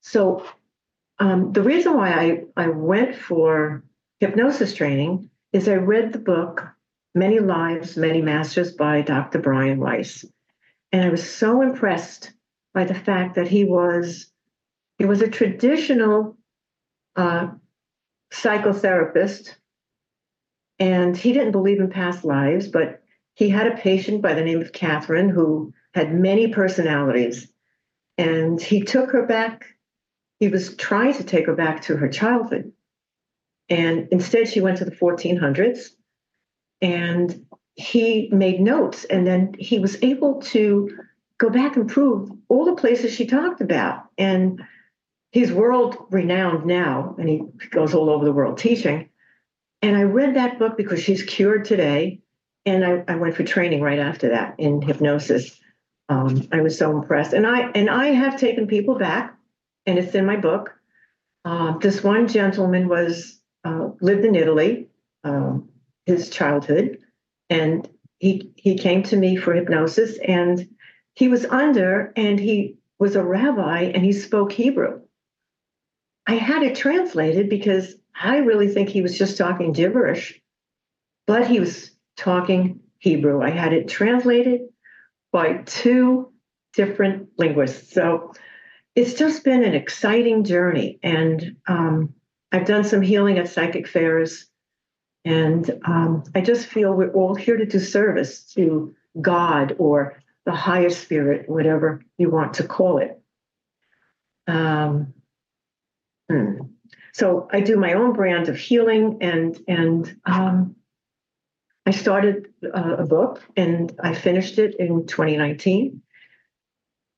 So 0.00 0.44
um, 1.18 1.52
the 1.52 1.62
reason 1.62 1.94
why 1.94 2.12
I, 2.12 2.42
I 2.56 2.68
went 2.68 3.16
for 3.16 3.84
hypnosis 4.20 4.74
training 4.74 5.30
is 5.52 5.68
I 5.68 5.74
read 5.74 6.12
the 6.12 6.18
book 6.18 6.66
Many 7.14 7.38
Lives, 7.40 7.96
Many 7.96 8.20
Masters 8.20 8.72
by 8.72 9.00
Dr. 9.02 9.38
Brian 9.38 9.80
Weiss. 9.80 10.24
And 10.92 11.04
I 11.04 11.08
was 11.08 11.28
so 11.28 11.62
impressed 11.62 12.32
by 12.74 12.84
the 12.84 12.94
fact 12.94 13.34
that 13.34 13.48
he 13.48 13.64
was 13.64 14.30
he 14.98 15.04
was 15.04 15.20
a 15.20 15.28
traditional 15.28 16.36
uh, 17.16 17.48
psychotherapist, 18.32 19.54
and 20.78 21.16
he 21.16 21.32
didn't 21.32 21.52
believe 21.52 21.80
in 21.80 21.90
past 21.90 22.24
lives, 22.24 22.68
but 22.68 23.02
he 23.34 23.48
had 23.48 23.66
a 23.66 23.76
patient 23.76 24.22
by 24.22 24.34
the 24.34 24.44
name 24.44 24.60
of 24.60 24.72
Catherine 24.72 25.28
who 25.28 25.72
had 25.94 26.14
many 26.14 26.48
personalities, 26.48 27.50
and 28.18 28.60
he 28.60 28.82
took 28.82 29.10
her 29.10 29.26
back. 29.26 29.66
He 30.40 30.48
was 30.48 30.76
trying 30.76 31.14
to 31.14 31.24
take 31.24 31.46
her 31.46 31.54
back 31.54 31.82
to 31.82 31.96
her 31.96 32.08
childhood, 32.08 32.72
and 33.68 34.08
instead 34.10 34.48
she 34.48 34.60
went 34.60 34.78
to 34.78 34.84
the 34.84 34.90
1400s, 34.96 35.90
and 36.80 37.46
he 37.74 38.28
made 38.32 38.60
notes, 38.60 39.04
and 39.04 39.26
then 39.26 39.54
he 39.58 39.78
was 39.78 40.02
able 40.02 40.40
to 40.40 40.90
go 41.38 41.50
back 41.50 41.76
and 41.76 41.88
prove 41.88 42.30
all 42.48 42.64
the 42.64 42.74
places 42.74 43.12
she 43.12 43.26
talked 43.26 43.60
about, 43.60 44.04
and 44.16 44.62
he's 45.30 45.52
world 45.52 45.96
renowned 46.10 46.64
now 46.64 47.14
and 47.18 47.28
he 47.28 47.42
goes 47.70 47.92
all 47.92 48.08
over 48.08 48.24
the 48.24 48.32
world 48.32 48.56
teaching. 48.56 49.08
And 49.82 49.96
I 49.96 50.02
read 50.02 50.36
that 50.36 50.58
book 50.58 50.76
because 50.76 51.02
she's 51.02 51.22
cured 51.22 51.64
today. 51.64 52.20
And 52.64 52.84
I, 52.84 53.04
I 53.06 53.14
went 53.16 53.36
for 53.36 53.44
training 53.44 53.80
right 53.80 53.98
after 53.98 54.30
that 54.30 54.56
in 54.58 54.82
hypnosis. 54.82 55.58
Um, 56.08 56.48
I 56.52 56.60
was 56.60 56.78
so 56.78 56.90
impressed. 56.96 57.32
And 57.32 57.46
I 57.46 57.70
and 57.70 57.88
I 57.90 58.08
have 58.08 58.38
taken 58.38 58.66
people 58.66 58.96
back, 58.98 59.36
and 59.86 59.98
it's 59.98 60.14
in 60.14 60.26
my 60.26 60.36
book. 60.36 60.72
Uh, 61.44 61.78
this 61.78 62.02
one 62.02 62.26
gentleman 62.26 62.88
was 62.88 63.40
uh, 63.64 63.90
lived 64.00 64.24
in 64.24 64.34
Italy, 64.34 64.88
um, 65.24 65.68
his 66.04 66.30
childhood, 66.30 66.98
and 67.50 67.88
he 68.18 68.52
he 68.56 68.76
came 68.78 69.02
to 69.04 69.16
me 69.16 69.36
for 69.36 69.52
hypnosis, 69.52 70.18
and 70.26 70.68
he 71.14 71.28
was 71.28 71.44
under, 71.44 72.12
and 72.16 72.38
he 72.38 72.76
was 72.98 73.16
a 73.16 73.24
rabbi, 73.24 73.82
and 73.82 74.04
he 74.04 74.12
spoke 74.12 74.52
Hebrew. 74.52 75.00
I 76.26 76.34
had 76.34 76.62
it 76.62 76.76
translated 76.76 77.48
because 77.48 77.94
I 78.20 78.38
really 78.38 78.68
think 78.68 78.88
he 78.88 79.02
was 79.02 79.16
just 79.16 79.36
talking 79.36 79.72
gibberish, 79.72 80.40
but 81.26 81.46
he 81.46 81.60
was 81.60 81.90
talking 82.16 82.80
Hebrew. 82.98 83.42
I 83.42 83.50
had 83.50 83.72
it 83.72 83.88
translated 83.88 84.62
by 85.32 85.58
two 85.66 86.32
different 86.74 87.28
linguists. 87.38 87.92
So 87.92 88.32
it's 88.94 89.14
just 89.14 89.44
been 89.44 89.62
an 89.62 89.74
exciting 89.74 90.44
journey. 90.44 90.98
And 91.02 91.56
um, 91.68 92.14
I've 92.52 92.66
done 92.66 92.84
some 92.84 93.02
healing 93.02 93.38
at 93.38 93.48
psychic 93.48 93.86
fairs. 93.86 94.46
And 95.24 95.78
um, 95.84 96.24
I 96.34 96.40
just 96.40 96.66
feel 96.66 96.94
we're 96.94 97.12
all 97.12 97.34
here 97.34 97.56
to 97.56 97.66
do 97.66 97.78
service 97.78 98.44
to 98.54 98.94
God 99.20 99.76
or 99.78 100.22
the 100.44 100.52
higher 100.52 100.90
spirit, 100.90 101.48
whatever 101.48 102.02
you 102.16 102.30
want 102.30 102.54
to 102.54 102.66
call 102.66 102.98
it. 102.98 103.20
Um, 104.46 105.12
hmm. 106.30 106.58
So 107.16 107.48
I 107.50 107.60
do 107.62 107.78
my 107.78 107.94
own 107.94 108.12
brand 108.12 108.50
of 108.50 108.58
healing, 108.58 109.16
and 109.22 109.58
and 109.66 110.20
um, 110.26 110.76
I 111.86 111.90
started 111.90 112.48
uh, 112.62 112.96
a 112.98 113.06
book, 113.06 113.42
and 113.56 113.90
I 114.02 114.12
finished 114.12 114.58
it 114.58 114.74
in 114.78 115.06
2019, 115.06 116.02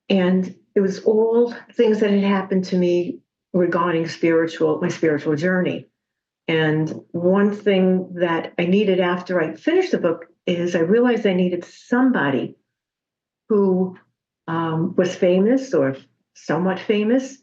and 0.09 0.55
it 0.77 0.81
was 0.81 1.01
all 1.01 1.53
things 1.73 1.99
that 1.99 2.13
had 2.13 2.23
happened 2.23 2.67
to 2.67 2.77
me 2.77 3.19
regarding 3.53 4.07
spiritual 4.07 4.81
my 4.81 4.87
spiritual 4.87 5.35
journey. 5.35 5.89
And 6.47 7.01
one 7.11 7.51
thing 7.51 8.15
that 8.21 8.53
I 8.57 8.67
needed 8.67 9.01
after 9.01 9.41
I 9.41 9.57
finished 9.57 9.91
the 9.91 9.99
book 9.99 10.27
is 10.47 10.77
I 10.77 10.93
realized 10.95 11.27
I 11.27 11.33
needed 11.33 11.65
somebody 11.65 12.55
who 13.49 13.99
um, 14.47 14.95
was 14.95 15.17
famous 15.17 15.75
or 15.75 15.97
somewhat 16.35 16.79
famous 16.79 17.37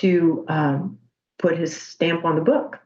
to 0.00 0.44
um, 0.48 0.98
put 1.38 1.56
his 1.56 1.78
stamp 1.80 2.24
on 2.24 2.36
the 2.36 2.42
book. 2.42 2.78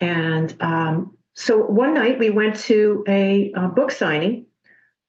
And 0.00 0.54
um, 0.60 1.16
so 1.34 1.58
one 1.58 1.94
night 1.94 2.18
we 2.18 2.30
went 2.30 2.56
to 2.60 3.04
a, 3.08 3.52
a, 3.52 3.68
book 3.68 3.90
signing 3.90 4.46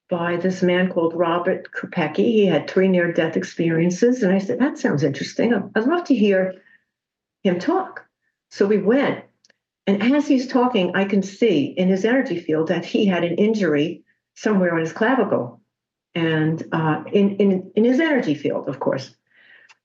by 0.09 0.38
this 0.38 0.62
man 0.62 0.91
called 0.91 1.13
Robert 1.13 1.71
Kopecky. 1.71 2.25
He 2.25 2.45
had 2.45 2.69
three 2.69 2.88
near 2.88 3.12
death 3.12 3.35
experiences. 3.35 4.24
And 4.24 4.33
I 4.33 4.39
said, 4.39 4.59
That 4.59 4.77
sounds 4.77 5.03
interesting. 5.03 5.53
I'd 5.53 5.85
love 5.88 6.05
to 6.05 6.15
hear 6.15 6.55
him 7.43 7.59
talk. 7.59 8.05
So 8.50 8.65
we 8.65 8.77
went. 8.77 9.24
And 9.88 10.15
as 10.15 10.27
he's 10.27 10.47
talking, 10.47 10.95
I 10.95 11.05
can 11.05 11.21
see 11.21 11.65
in 11.65 11.89
his 11.89 12.05
energy 12.05 12.39
field 12.39 12.69
that 12.69 12.85
he 12.85 13.05
had 13.05 13.24
an 13.24 13.35
injury 13.35 14.03
somewhere 14.33 14.74
on 14.74 14.79
his 14.79 14.93
clavicle 14.93 15.62
and 16.15 16.63
uh, 16.71 17.03
in, 17.12 17.35
in, 17.38 17.71
in 17.75 17.83
his 17.83 18.00
energy 18.00 18.33
field, 18.33 18.67
of 18.67 18.79
course. 18.79 19.14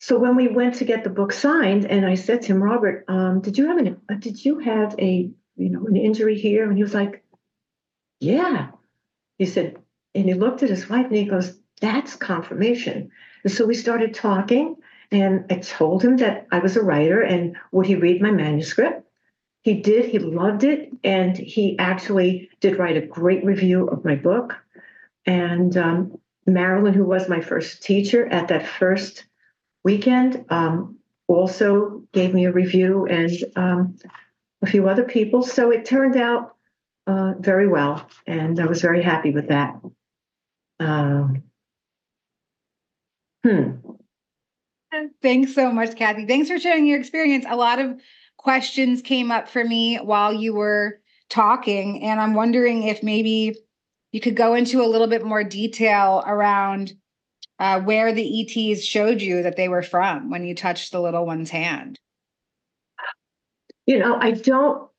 So 0.00 0.19
when 0.19 0.35
we 0.35 0.49
went 0.49 0.76
to 0.76 0.87
get 0.87 1.04
the 1.04 1.11
book 1.11 1.30
signed, 1.30 1.85
and 1.85 2.07
I 2.07 2.14
said 2.14 2.40
to 2.42 2.49
him, 2.49 2.62
Robert, 2.62 3.04
um, 3.09 3.42
did 3.42 3.59
you 3.59 3.69
have 3.69 3.76
an 3.76 4.00
uh, 4.11 4.14
did 4.14 4.42
you 4.42 4.59
have 4.59 4.99
a 4.99 5.30
you 5.57 5.69
know 5.69 5.87
an 5.87 5.95
injury 5.95 6.38
here? 6.38 6.66
And 6.66 6.76
he 6.76 6.83
was 6.83 6.95
like, 6.95 7.23
Yeah. 8.19 8.71
He 9.37 9.47
said, 9.47 9.78
and 10.14 10.25
he 10.25 10.35
looked 10.35 10.62
at 10.62 10.71
his 10.71 10.88
wife 10.88 11.07
and 11.07 11.16
he 11.16 11.25
goes, 11.25 11.54
That's 11.83 12.16
confirmation. 12.16 13.11
And 13.45 13.52
so 13.52 13.66
we 13.66 13.75
started 13.75 14.14
talking, 14.14 14.76
and 15.12 15.45
I 15.50 15.57
told 15.57 16.02
him 16.02 16.16
that 16.16 16.47
I 16.50 16.61
was 16.61 16.76
a 16.76 16.83
writer 16.83 17.21
and 17.21 17.57
would 17.71 17.87
he 17.87 17.95
read 17.95 18.23
my 18.23 18.30
manuscript? 18.30 19.07
He 19.62 19.75
did. 19.75 20.07
He 20.07 20.19
loved 20.19 20.64
it, 20.64 20.90
and 21.04 21.37
he 21.37 21.78
actually 21.78 22.49
did 22.61 22.78
write 22.78 22.97
a 22.97 23.07
great 23.07 23.45
review 23.45 23.87
of 23.87 24.07
my 24.07 24.14
book. 24.14 24.57
And 25.26 25.76
um, 25.76 26.19
Marilyn, 26.47 26.95
who 26.95 27.04
was 27.04 27.28
my 27.28 27.42
first 27.42 27.83
teacher 27.83 28.26
at 28.28 28.49
that 28.49 28.66
first 28.66 29.25
weekend, 29.85 30.45
um, 30.51 30.99
also 31.27 32.03
gave 32.13 32.35
me 32.35 32.47
a 32.47 32.53
review 32.53 33.07
and 33.07 33.31
um, 33.57 33.97
a 34.63 34.67
few 34.67 34.89
other 34.89 35.05
people. 35.05 35.43
So 35.43 35.71
it 35.71 35.85
turned 35.85 36.17
out 36.17 36.57
uh, 37.07 37.35
very 37.39 37.69
well, 37.69 38.09
and 38.27 38.61
I 38.61 38.67
was 38.67 38.83
very 38.83 39.03
happy 39.03 39.31
with 39.31 39.49
that. 39.49 39.81
Um, 40.79 41.43
hmm. 43.45 43.71
Thanks 45.23 45.55
so 45.55 45.73
much, 45.73 45.95
Kathy. 45.97 46.27
Thanks 46.27 46.49
for 46.49 46.59
sharing 46.59 46.87
your 46.87 46.99
experience. 46.99 47.45
A 47.49 47.57
lot 47.57 47.79
of 47.79 48.01
questions 48.37 49.03
came 49.03 49.31
up 49.31 49.49
for 49.49 49.63
me 49.63 49.97
while 49.97 50.33
you 50.33 50.55
were 50.55 51.01
talking, 51.29 52.03
and 52.03 52.21
I'm 52.21 52.35
wondering 52.35 52.83
if 52.85 53.03
maybe 53.03 53.57
you 54.13 54.21
could 54.21 54.35
go 54.35 54.55
into 54.55 54.83
a 54.83 54.89
little 54.89 55.07
bit 55.07 55.25
more 55.25 55.45
detail 55.45 56.25
around 56.27 56.93
uh, 57.61 57.81
where 57.81 58.12
the 58.12 58.40
ETs 58.40 58.85
showed 58.85 59.21
you 59.21 59.43
that 59.43 59.57
they 59.57 59.69
were 59.69 59.83
from 59.83 60.31
when 60.31 60.45
you 60.45 60.55
touched 60.55 60.90
the 60.90 61.00
little 61.00 61.26
one's 61.26 61.50
hand. 61.50 62.00
You 63.87 63.99
know, 63.99 64.17
I 64.17 64.33
don't. 64.33 64.88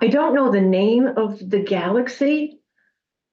I 0.00 0.08
don't 0.08 0.34
know 0.34 0.50
the 0.50 0.60
name 0.60 1.06
of 1.06 1.38
the 1.38 1.60
galaxy, 1.60 2.58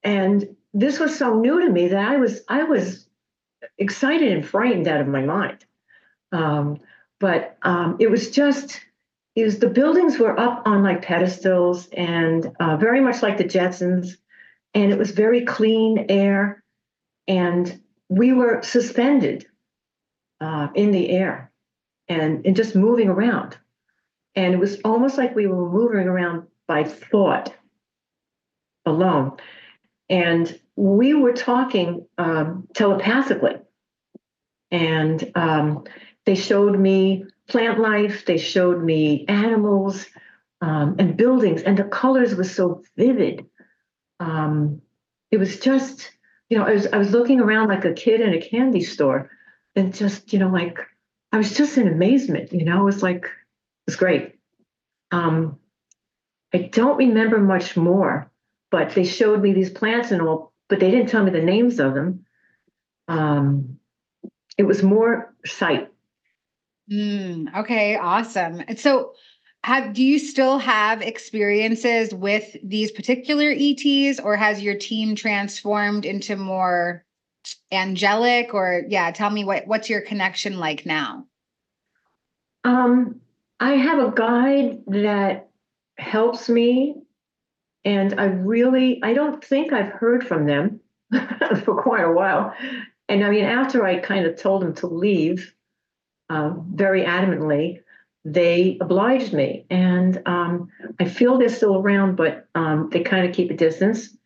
and 0.02 0.56
this 0.72 1.00
was 1.00 1.16
so 1.16 1.38
new 1.40 1.60
to 1.60 1.70
me 1.70 1.88
that 1.88 2.08
I 2.08 2.16
was 2.16 2.42
I 2.48 2.64
was 2.64 3.06
excited 3.78 4.32
and 4.32 4.46
frightened 4.46 4.88
out 4.88 5.00
of 5.00 5.08
my 5.08 5.22
mind. 5.22 5.64
Um, 6.32 6.80
but 7.20 7.56
um, 7.62 7.96
it 8.00 8.10
was 8.10 8.30
just 8.30 8.80
it 9.34 9.44
was 9.44 9.58
the 9.58 9.68
buildings 9.68 10.18
were 10.18 10.38
up 10.38 10.62
on 10.66 10.82
like 10.82 11.02
pedestals 11.02 11.88
and 11.92 12.52
uh, 12.60 12.76
very 12.76 13.00
much 13.00 13.22
like 13.22 13.36
the 13.36 13.44
Jetsons 13.44 14.16
and 14.74 14.92
it 14.92 14.98
was 14.98 15.12
very 15.12 15.44
clean 15.44 16.06
air, 16.08 16.63
and 17.26 17.80
we 18.08 18.32
were 18.32 18.62
suspended 18.62 19.46
uh, 20.40 20.68
in 20.74 20.90
the 20.90 21.10
air 21.10 21.50
and, 22.08 22.44
and 22.46 22.56
just 22.56 22.74
moving 22.74 23.08
around. 23.08 23.56
And 24.34 24.52
it 24.52 24.58
was 24.58 24.80
almost 24.84 25.16
like 25.16 25.34
we 25.34 25.46
were 25.46 25.70
moving 25.70 26.06
around 26.06 26.46
by 26.66 26.84
thought 26.84 27.54
alone. 28.84 29.36
And 30.10 30.58
we 30.76 31.14
were 31.14 31.32
talking 31.32 32.06
um, 32.18 32.68
telepathically. 32.74 33.56
And 34.70 35.30
um, 35.34 35.84
they 36.26 36.34
showed 36.34 36.78
me 36.78 37.24
plant 37.48 37.78
life, 37.78 38.24
they 38.24 38.38
showed 38.38 38.82
me 38.82 39.24
animals 39.28 40.06
um, 40.60 40.96
and 40.98 41.16
buildings, 41.16 41.62
and 41.62 41.76
the 41.76 41.84
colors 41.84 42.34
were 42.34 42.44
so 42.44 42.82
vivid 42.96 43.46
um, 44.20 44.80
it 45.30 45.38
was 45.38 45.58
just, 45.58 46.10
you 46.48 46.58
know, 46.58 46.64
I 46.64 46.72
was 46.72 46.86
I 46.86 46.98
was 46.98 47.10
looking 47.10 47.40
around 47.40 47.68
like 47.68 47.84
a 47.84 47.92
kid 47.92 48.20
in 48.20 48.34
a 48.34 48.40
candy 48.40 48.82
store, 48.82 49.30
and 49.74 49.94
just, 49.94 50.32
you 50.32 50.38
know, 50.38 50.48
like 50.48 50.78
I 51.32 51.38
was 51.38 51.54
just 51.56 51.78
in 51.78 51.88
amazement. 51.88 52.52
You 52.52 52.64
know, 52.64 52.80
it 52.80 52.84
was 52.84 53.02
like 53.02 53.24
it 53.24 53.86
was 53.86 53.96
great. 53.96 54.36
Um, 55.10 55.58
I 56.52 56.58
don't 56.72 56.96
remember 56.96 57.38
much 57.38 57.76
more, 57.76 58.30
but 58.70 58.94
they 58.94 59.04
showed 59.04 59.42
me 59.42 59.52
these 59.52 59.70
plants 59.70 60.10
and 60.10 60.22
all, 60.22 60.52
but 60.68 60.80
they 60.80 60.90
didn't 60.90 61.08
tell 61.08 61.24
me 61.24 61.30
the 61.30 61.40
names 61.42 61.80
of 61.80 61.94
them. 61.94 62.24
Um, 63.08 63.78
it 64.56 64.62
was 64.64 64.82
more 64.82 65.34
sight. 65.44 65.88
Mm, 66.90 67.56
okay, 67.60 67.96
awesome. 67.96 68.62
And 68.68 68.78
so 68.78 69.14
have 69.64 69.94
do 69.94 70.04
you 70.04 70.18
still 70.18 70.58
have 70.58 71.00
experiences 71.00 72.12
with 72.14 72.54
these 72.62 72.92
particular 72.92 73.50
ETs 73.50 74.20
or 74.20 74.36
has 74.36 74.60
your 74.60 74.74
team 74.74 75.14
transformed 75.14 76.04
into 76.04 76.36
more 76.36 77.02
angelic 77.72 78.52
or 78.52 78.82
yeah, 78.88 79.10
tell 79.10 79.30
me 79.30 79.42
what 79.42 79.66
what's 79.66 79.88
your 79.88 80.02
connection 80.02 80.58
like 80.58 80.84
now? 80.84 81.24
Um 82.64 83.22
I 83.58 83.70
have 83.70 84.06
a 84.06 84.10
guide 84.10 84.82
that 84.88 85.48
helps 85.96 86.50
me 86.50 86.96
and 87.86 88.20
I 88.20 88.24
really 88.26 89.00
I 89.02 89.14
don't 89.14 89.42
think 89.42 89.72
I've 89.72 89.92
heard 89.92 90.28
from 90.28 90.44
them 90.44 90.80
for 91.64 91.82
quite 91.82 92.04
a 92.04 92.12
while. 92.12 92.52
And 93.08 93.24
I 93.24 93.30
mean 93.30 93.46
after 93.46 93.82
I 93.82 93.98
kind 93.98 94.26
of 94.26 94.36
told 94.36 94.60
them 94.60 94.74
to 94.74 94.88
leave 94.88 95.54
uh, 96.28 96.50
very 96.74 97.04
adamantly, 97.04 97.80
they 98.24 98.78
obliged 98.80 99.32
me. 99.32 99.66
And 99.70 100.22
um, 100.26 100.68
I 100.98 101.04
feel 101.04 101.38
they're 101.38 101.48
still 101.48 101.76
around, 101.76 102.16
but 102.16 102.48
um, 102.54 102.88
they 102.90 103.00
kind 103.00 103.26
of 103.28 103.34
keep 103.34 103.50
a 103.50 103.54
distance. 103.54 104.16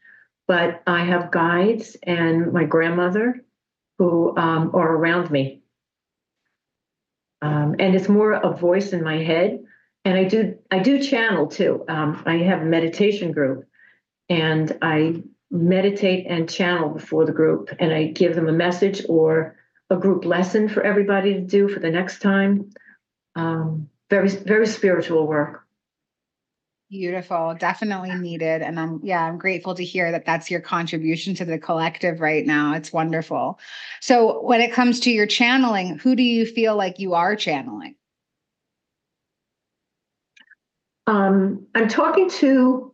But 0.46 0.82
I 0.86 1.04
have 1.04 1.30
guides 1.30 1.96
and 2.02 2.52
my 2.52 2.64
grandmother 2.64 3.44
who 3.98 4.36
um, 4.36 4.70
are 4.74 4.96
around 4.96 5.30
me. 5.30 5.62
Um, 7.42 7.76
and 7.78 7.94
it's 7.94 8.08
more 8.08 8.32
a 8.32 8.56
voice 8.56 8.92
in 8.92 9.02
my 9.02 9.18
head. 9.18 9.64
And 10.04 10.16
I 10.16 10.24
do 10.24 10.56
I 10.70 10.78
do 10.78 11.02
channel 11.02 11.48
too. 11.48 11.84
Um, 11.88 12.22
I 12.24 12.36
have 12.38 12.62
a 12.62 12.64
meditation 12.64 13.30
group, 13.30 13.66
and 14.28 14.76
I 14.80 15.22
meditate 15.50 16.26
and 16.28 16.48
channel 16.48 16.88
before 16.88 17.26
the 17.26 17.32
group, 17.32 17.68
and 17.78 17.92
I 17.92 18.06
give 18.06 18.34
them 18.34 18.48
a 18.48 18.52
message 18.52 19.04
or 19.08 19.56
a 19.90 19.96
group 19.96 20.24
lesson 20.24 20.68
for 20.68 20.82
everybody 20.82 21.34
to 21.34 21.40
do 21.40 21.68
for 21.68 21.80
the 21.80 21.90
next 21.90 22.20
time 22.20 22.70
um, 23.38 23.88
very 24.11 24.28
very 24.28 24.66
spiritual 24.66 25.26
work. 25.26 25.64
Beautiful. 26.90 27.54
Definitely 27.59 28.14
needed. 28.14 28.62
And 28.62 28.80
i'm 28.80 29.00
yeah 29.04 29.23
i'm 29.23 29.38
grateful 29.38 29.75
to 29.75 29.85
hear 29.85 30.11
that 30.11 30.25
that's 30.25 30.50
your 30.50 30.61
contribution 30.61 31.35
to 31.37 31.45
the 31.45 31.59
collective 31.59 32.21
right 32.21 32.45
now. 32.45 32.75
It's 32.75 32.92
wonderful. 32.92 33.61
So 34.00 34.42
when 34.42 34.61
it 34.61 34.73
comes 34.73 35.00
to 35.00 35.11
your 35.11 35.26
channeling 35.26 35.99
who 35.99 36.16
do 36.16 36.23
you 36.23 36.47
feel 36.47 36.76
like 36.76 36.99
you 36.99 37.14
are 37.14 37.37
channeling? 37.37 37.95
Um, 41.07 41.66
i'm 41.75 41.88
talking 41.88 42.28
to 42.30 42.92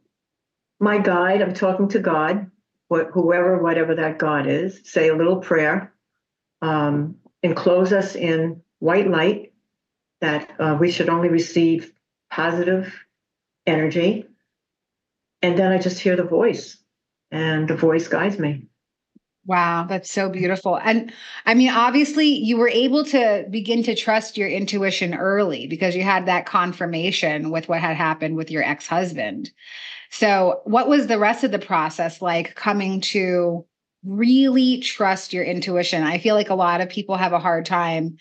my 0.78 0.98
guide. 0.98 1.40
I'm 1.40 1.54
talking 1.54 1.88
to 1.90 2.00
god 2.00 2.50
what, 2.88 3.08
whoever 3.14 3.62
whatever 3.62 3.94
that 3.94 4.18
god 4.18 4.46
is. 4.46 4.80
Say 4.84 5.08
a 5.08 5.16
little 5.16 5.38
prayer. 5.38 5.94
Um, 6.60 7.16
and 7.42 7.56
close 7.56 7.92
us 7.92 8.14
in 8.14 8.60
white 8.78 9.08
light 9.08 9.53
that 10.24 10.50
uh, 10.58 10.76
we 10.80 10.90
should 10.90 11.10
only 11.10 11.28
receive 11.28 11.92
positive 12.30 12.92
energy. 13.66 14.26
And 15.42 15.58
then 15.58 15.70
I 15.70 15.78
just 15.78 16.00
hear 16.00 16.16
the 16.16 16.24
voice, 16.24 16.78
and 17.30 17.68
the 17.68 17.76
voice 17.76 18.08
guides 18.08 18.38
me. 18.38 18.66
Wow, 19.46 19.84
that's 19.86 20.10
so 20.10 20.30
beautiful. 20.30 20.76
And 20.78 21.12
I 21.44 21.52
mean, 21.52 21.68
obviously, 21.68 22.28
you 22.28 22.56
were 22.56 22.70
able 22.70 23.04
to 23.04 23.46
begin 23.50 23.82
to 23.82 23.94
trust 23.94 24.38
your 24.38 24.48
intuition 24.48 25.14
early 25.14 25.66
because 25.66 25.94
you 25.94 26.02
had 26.02 26.24
that 26.24 26.46
confirmation 26.46 27.50
with 27.50 27.68
what 27.68 27.80
had 27.80 27.96
happened 27.96 28.36
with 28.36 28.50
your 28.50 28.62
ex 28.62 28.86
husband. 28.86 29.50
So, 30.10 30.62
what 30.64 30.88
was 30.88 31.06
the 31.06 31.18
rest 31.18 31.44
of 31.44 31.50
the 31.50 31.58
process 31.58 32.22
like 32.22 32.54
coming 32.54 33.02
to 33.12 33.66
really 34.02 34.80
trust 34.80 35.34
your 35.34 35.44
intuition? 35.44 36.02
I 36.02 36.16
feel 36.16 36.34
like 36.34 36.48
a 36.48 36.54
lot 36.54 36.80
of 36.80 36.88
people 36.88 37.18
have 37.18 37.34
a 37.34 37.38
hard 37.38 37.66
time 37.66 38.16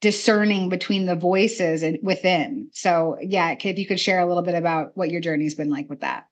discerning 0.00 0.68
between 0.68 1.06
the 1.06 1.16
voices 1.16 1.82
and 1.82 1.98
within. 2.02 2.70
So, 2.72 3.18
yeah, 3.20 3.56
if 3.58 3.78
you 3.78 3.86
could 3.86 4.00
share 4.00 4.20
a 4.20 4.26
little 4.26 4.42
bit 4.42 4.54
about 4.54 4.96
what 4.96 5.10
your 5.10 5.20
journey's 5.20 5.54
been 5.54 5.70
like 5.70 5.88
with 5.88 6.00
that. 6.00 6.26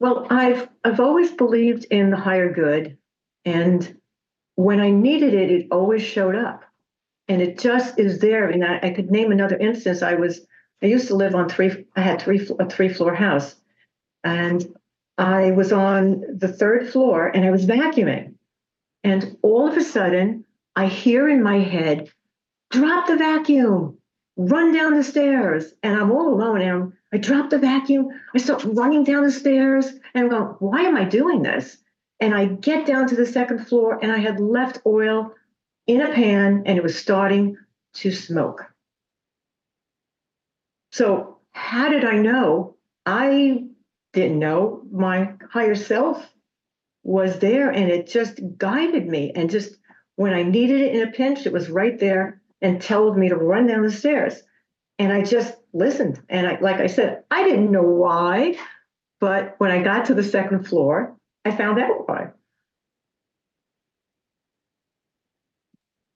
Well, 0.00 0.26
I've 0.30 0.68
I've 0.84 1.00
always 1.00 1.32
believed 1.32 1.86
in 1.90 2.10
the 2.10 2.16
higher 2.16 2.52
good, 2.52 2.98
and 3.44 3.96
when 4.54 4.80
I 4.80 4.90
needed 4.90 5.34
it, 5.34 5.50
it 5.50 5.66
always 5.72 6.02
showed 6.02 6.36
up, 6.36 6.62
and 7.26 7.42
it 7.42 7.58
just 7.58 7.98
is 7.98 8.20
there. 8.20 8.48
And 8.48 8.64
I, 8.64 8.78
I 8.80 8.90
could 8.90 9.10
name 9.10 9.32
another 9.32 9.56
instance. 9.56 10.02
I 10.02 10.14
was 10.14 10.46
I 10.82 10.86
used 10.86 11.08
to 11.08 11.16
live 11.16 11.34
on 11.34 11.48
three. 11.48 11.84
I 11.96 12.00
had 12.00 12.22
three 12.22 12.46
a 12.60 12.68
three 12.68 12.88
floor 12.88 13.14
house, 13.14 13.56
and 14.22 14.64
I 15.16 15.50
was 15.50 15.72
on 15.72 16.24
the 16.32 16.48
third 16.48 16.88
floor, 16.90 17.26
and 17.26 17.44
I 17.44 17.50
was 17.50 17.66
vacuuming, 17.66 18.34
and 19.04 19.36
all 19.42 19.68
of 19.68 19.76
a 19.76 19.82
sudden 19.82 20.44
I 20.76 20.86
hear 20.86 21.28
in 21.28 21.42
my 21.42 21.58
head, 21.58 22.10
"Drop 22.70 23.06
the 23.06 23.16
vacuum, 23.16 23.98
run 24.36 24.72
down 24.72 24.94
the 24.94 25.04
stairs," 25.04 25.74
and 25.82 25.98
I'm 25.98 26.10
all 26.12 26.32
alone, 26.34 26.60
and 26.60 26.92
I 27.12 27.16
drop 27.16 27.50
the 27.50 27.58
vacuum. 27.58 28.08
I 28.34 28.38
start 28.38 28.64
running 28.64 29.04
down 29.04 29.24
the 29.24 29.32
stairs 29.32 29.86
and 29.86 30.24
I'm 30.24 30.28
going, 30.28 30.54
why 30.58 30.82
am 30.82 30.96
I 30.96 31.04
doing 31.04 31.42
this? 31.42 31.78
And 32.20 32.34
I 32.34 32.46
get 32.46 32.86
down 32.86 33.08
to 33.08 33.16
the 33.16 33.26
second 33.26 33.66
floor 33.66 33.98
and 34.02 34.12
I 34.12 34.18
had 34.18 34.40
left 34.40 34.82
oil 34.84 35.32
in 35.86 36.00
a 36.02 36.12
pan 36.12 36.64
and 36.66 36.76
it 36.76 36.82
was 36.82 36.98
starting 36.98 37.56
to 37.94 38.12
smoke. 38.12 38.64
So, 40.92 41.38
how 41.52 41.88
did 41.88 42.04
I 42.04 42.18
know? 42.18 42.76
I 43.06 43.64
didn't 44.12 44.38
know. 44.38 44.82
My 44.90 45.34
higher 45.50 45.74
self 45.74 46.28
was 47.08 47.38
there 47.38 47.70
and 47.70 47.90
it 47.90 48.06
just 48.06 48.38
guided 48.58 49.06
me. 49.06 49.32
And 49.34 49.48
just 49.48 49.74
when 50.16 50.34
I 50.34 50.42
needed 50.42 50.82
it 50.82 50.94
in 50.94 51.08
a 51.08 51.10
pinch, 51.10 51.46
it 51.46 51.54
was 51.54 51.70
right 51.70 51.98
there 51.98 52.42
and 52.60 52.82
told 52.82 53.16
me 53.16 53.30
to 53.30 53.36
run 53.36 53.66
down 53.66 53.82
the 53.82 53.90
stairs. 53.90 54.42
And 54.98 55.10
I 55.10 55.22
just 55.22 55.54
listened. 55.72 56.20
And 56.28 56.46
I, 56.46 56.58
like 56.60 56.76
I 56.76 56.86
said, 56.86 57.22
I 57.30 57.44
didn't 57.44 57.72
know 57.72 57.82
why, 57.82 58.56
but 59.20 59.54
when 59.56 59.70
I 59.70 59.82
got 59.82 60.04
to 60.06 60.14
the 60.14 60.22
second 60.22 60.64
floor, 60.68 61.16
I 61.46 61.56
found 61.56 61.78
out 61.78 62.06
why. 62.06 62.28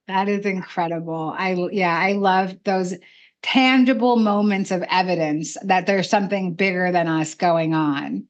That 0.08 0.28
is 0.28 0.44
incredible. 0.44 1.34
I 1.34 1.54
yeah, 1.72 1.96
I 1.96 2.12
love 2.12 2.54
those 2.64 2.94
tangible 3.42 4.16
moments 4.16 4.70
of 4.70 4.84
evidence 4.90 5.56
that 5.64 5.86
there's 5.86 6.10
something 6.10 6.52
bigger 6.52 6.92
than 6.92 7.08
us 7.08 7.34
going 7.34 7.72
on. 7.72 8.26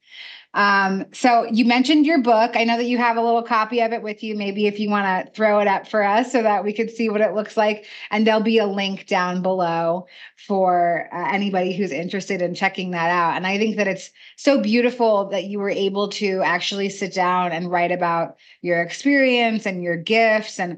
Um, 0.55 1.07
so 1.13 1.45
you 1.51 1.65
mentioned 1.65 2.05
your 2.05 2.21
book. 2.21 2.53
I 2.55 2.65
know 2.65 2.77
that 2.77 2.85
you 2.85 2.99
have 2.99 3.17
a 3.17 3.23
little 3.23 3.43
copy 3.43 3.81
of 3.81 3.93
it 3.93 4.03
with 4.03 4.23
you. 4.23 4.37
Maybe 4.37 4.67
if 4.67 4.79
you 4.79 4.91
want 4.91 5.07
to 5.07 5.33
throw 5.33 5.61
it 5.61 5.69
up 5.69 5.89
for 5.89 6.03
us 6.03 6.31
so 6.31 6.43
that 6.43 6.63
we 6.63 6.75
could 6.75 6.91
see 6.91 7.09
what 7.09 7.23
it 7.23 7.35
looks 7.35 7.57
like. 7.57 7.87
And 8.11 8.27
there'll 8.27 8.43
be 8.43 8.59
a 8.59 8.67
link 8.67 9.07
down 9.07 9.41
below 9.41 10.07
for 10.37 11.09
uh, 11.13 11.29
anybody 11.33 11.75
who's 11.75 11.91
interested 11.91 12.43
in 12.43 12.55
checking 12.55 12.91
that 12.91 13.11
out. 13.11 13.37
And 13.37 13.47
I 13.47 13.57
think 13.57 13.77
that 13.77 13.89
it's 13.89 14.11
so 14.37 14.61
beautiful 14.61 15.29
that 15.31 15.45
you 15.45 15.59
were 15.59 15.71
able 15.71 16.09
to 16.09 16.43
actually 16.43 16.91
sit 16.91 17.15
down 17.15 17.53
and 17.53 17.71
write 17.71 17.93
about 17.93 18.37
your 18.61 18.83
experience 18.83 19.65
and 19.65 19.83
your 19.83 19.97
gifts. 19.97 20.61
And 20.61 20.75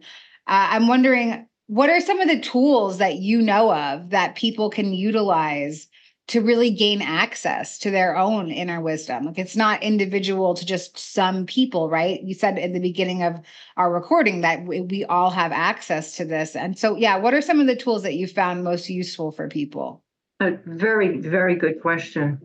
uh, 0.46 0.70
I'm 0.70 0.87
wondering, 0.87 1.49
what 1.66 1.90
are 1.90 2.01
some 2.01 2.20
of 2.20 2.29
the 2.29 2.40
tools 2.40 2.99
that 2.99 3.16
you 3.16 3.42
know 3.42 3.75
of 3.75 4.11
that 4.11 4.37
people 4.37 4.70
can 4.70 4.92
utilize 4.92 5.88
to 6.27 6.41
really 6.41 6.71
gain 6.71 7.03
access 7.03 7.79
to 7.79 7.91
their 7.91 8.17
own 8.17 8.51
inner 8.51 8.81
wisdom. 8.81 9.27
Like 9.27 9.39
it's 9.39 9.57
not 9.57 9.83
individual 9.83 10.55
to 10.55 10.65
just 10.65 10.97
some 10.99 11.45
people, 11.45 11.91
right? 11.91 12.23
You 12.23 12.35
said 12.35 12.59
in 12.59 12.73
the 12.73 12.81
beginning 12.81 13.23
of 13.23 13.41
our 13.77 13.93
recording 13.93 14.41
that 14.41 14.65
we, 14.65 14.81
we, 14.81 15.05
all 15.05 15.29
have 15.31 15.53
access 15.53 16.17
to 16.17 16.25
this. 16.25 16.57
And 16.57 16.79
so, 16.79 16.97
yeah, 16.97 17.19
what 17.19 17.35
are 17.35 17.43
some 17.43 17.61
of 17.61 17.67
the 17.67 17.77
tools 17.77 18.03
that 18.05 18.15
you 18.15 18.27
found 18.27 18.65
most 18.65 18.89
useful 18.89 19.33
for 19.33 19.49
people? 19.49 20.03
A 20.41 20.53
very, 20.65 21.19
very 21.19 21.57
good 21.57 21.83
question. 21.83 22.41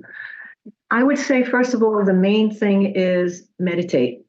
I 0.92 1.04
would 1.04 1.18
say, 1.18 1.44
first 1.44 1.74
of 1.74 1.82
all, 1.82 2.04
the 2.04 2.14
main 2.14 2.54
thing 2.54 2.94
is 2.96 3.48
meditate. 3.60 4.26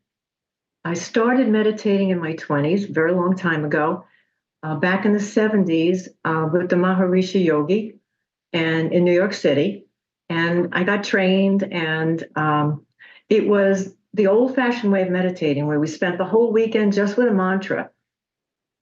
I 0.85 0.95
started 0.95 1.49
meditating 1.49 2.11
in 2.11 2.21
my 2.21 2.35
20s, 2.35 2.89
very 2.89 3.13
long 3.13 3.37
time 3.37 3.65
ago, 3.65 4.05
uh, 4.63 4.77
back 4.77 5.05
in 5.05 5.13
the 5.13 5.19
70s 5.19 6.09
uh, 6.25 6.49
with 6.53 6.69
the 6.71 6.77
Maharishi 6.77 7.45
Yogi 7.45 8.00
and 8.53 8.93
in 8.93 9.05
New 9.05 9.13
York 9.13 9.33
City. 9.33 9.87
And 10.29 10.69
I 10.73 10.85
got 10.85 11.05
trained, 11.05 11.65
and 11.65 12.25
um, 12.37 12.87
it 13.29 13.47
was 13.47 13.95
the 14.15 14.29
old 14.29 14.55
fashioned 14.55 14.93
way 14.93 15.03
of 15.03 15.11
meditating 15.11 15.67
where 15.67 15.81
we 15.81 15.87
spent 15.87 16.19
the 16.19 16.25
whole 16.25 16.53
weekend 16.53 16.93
just 16.93 17.17
with 17.17 17.29
a 17.29 17.33
mantra, 17.33 17.91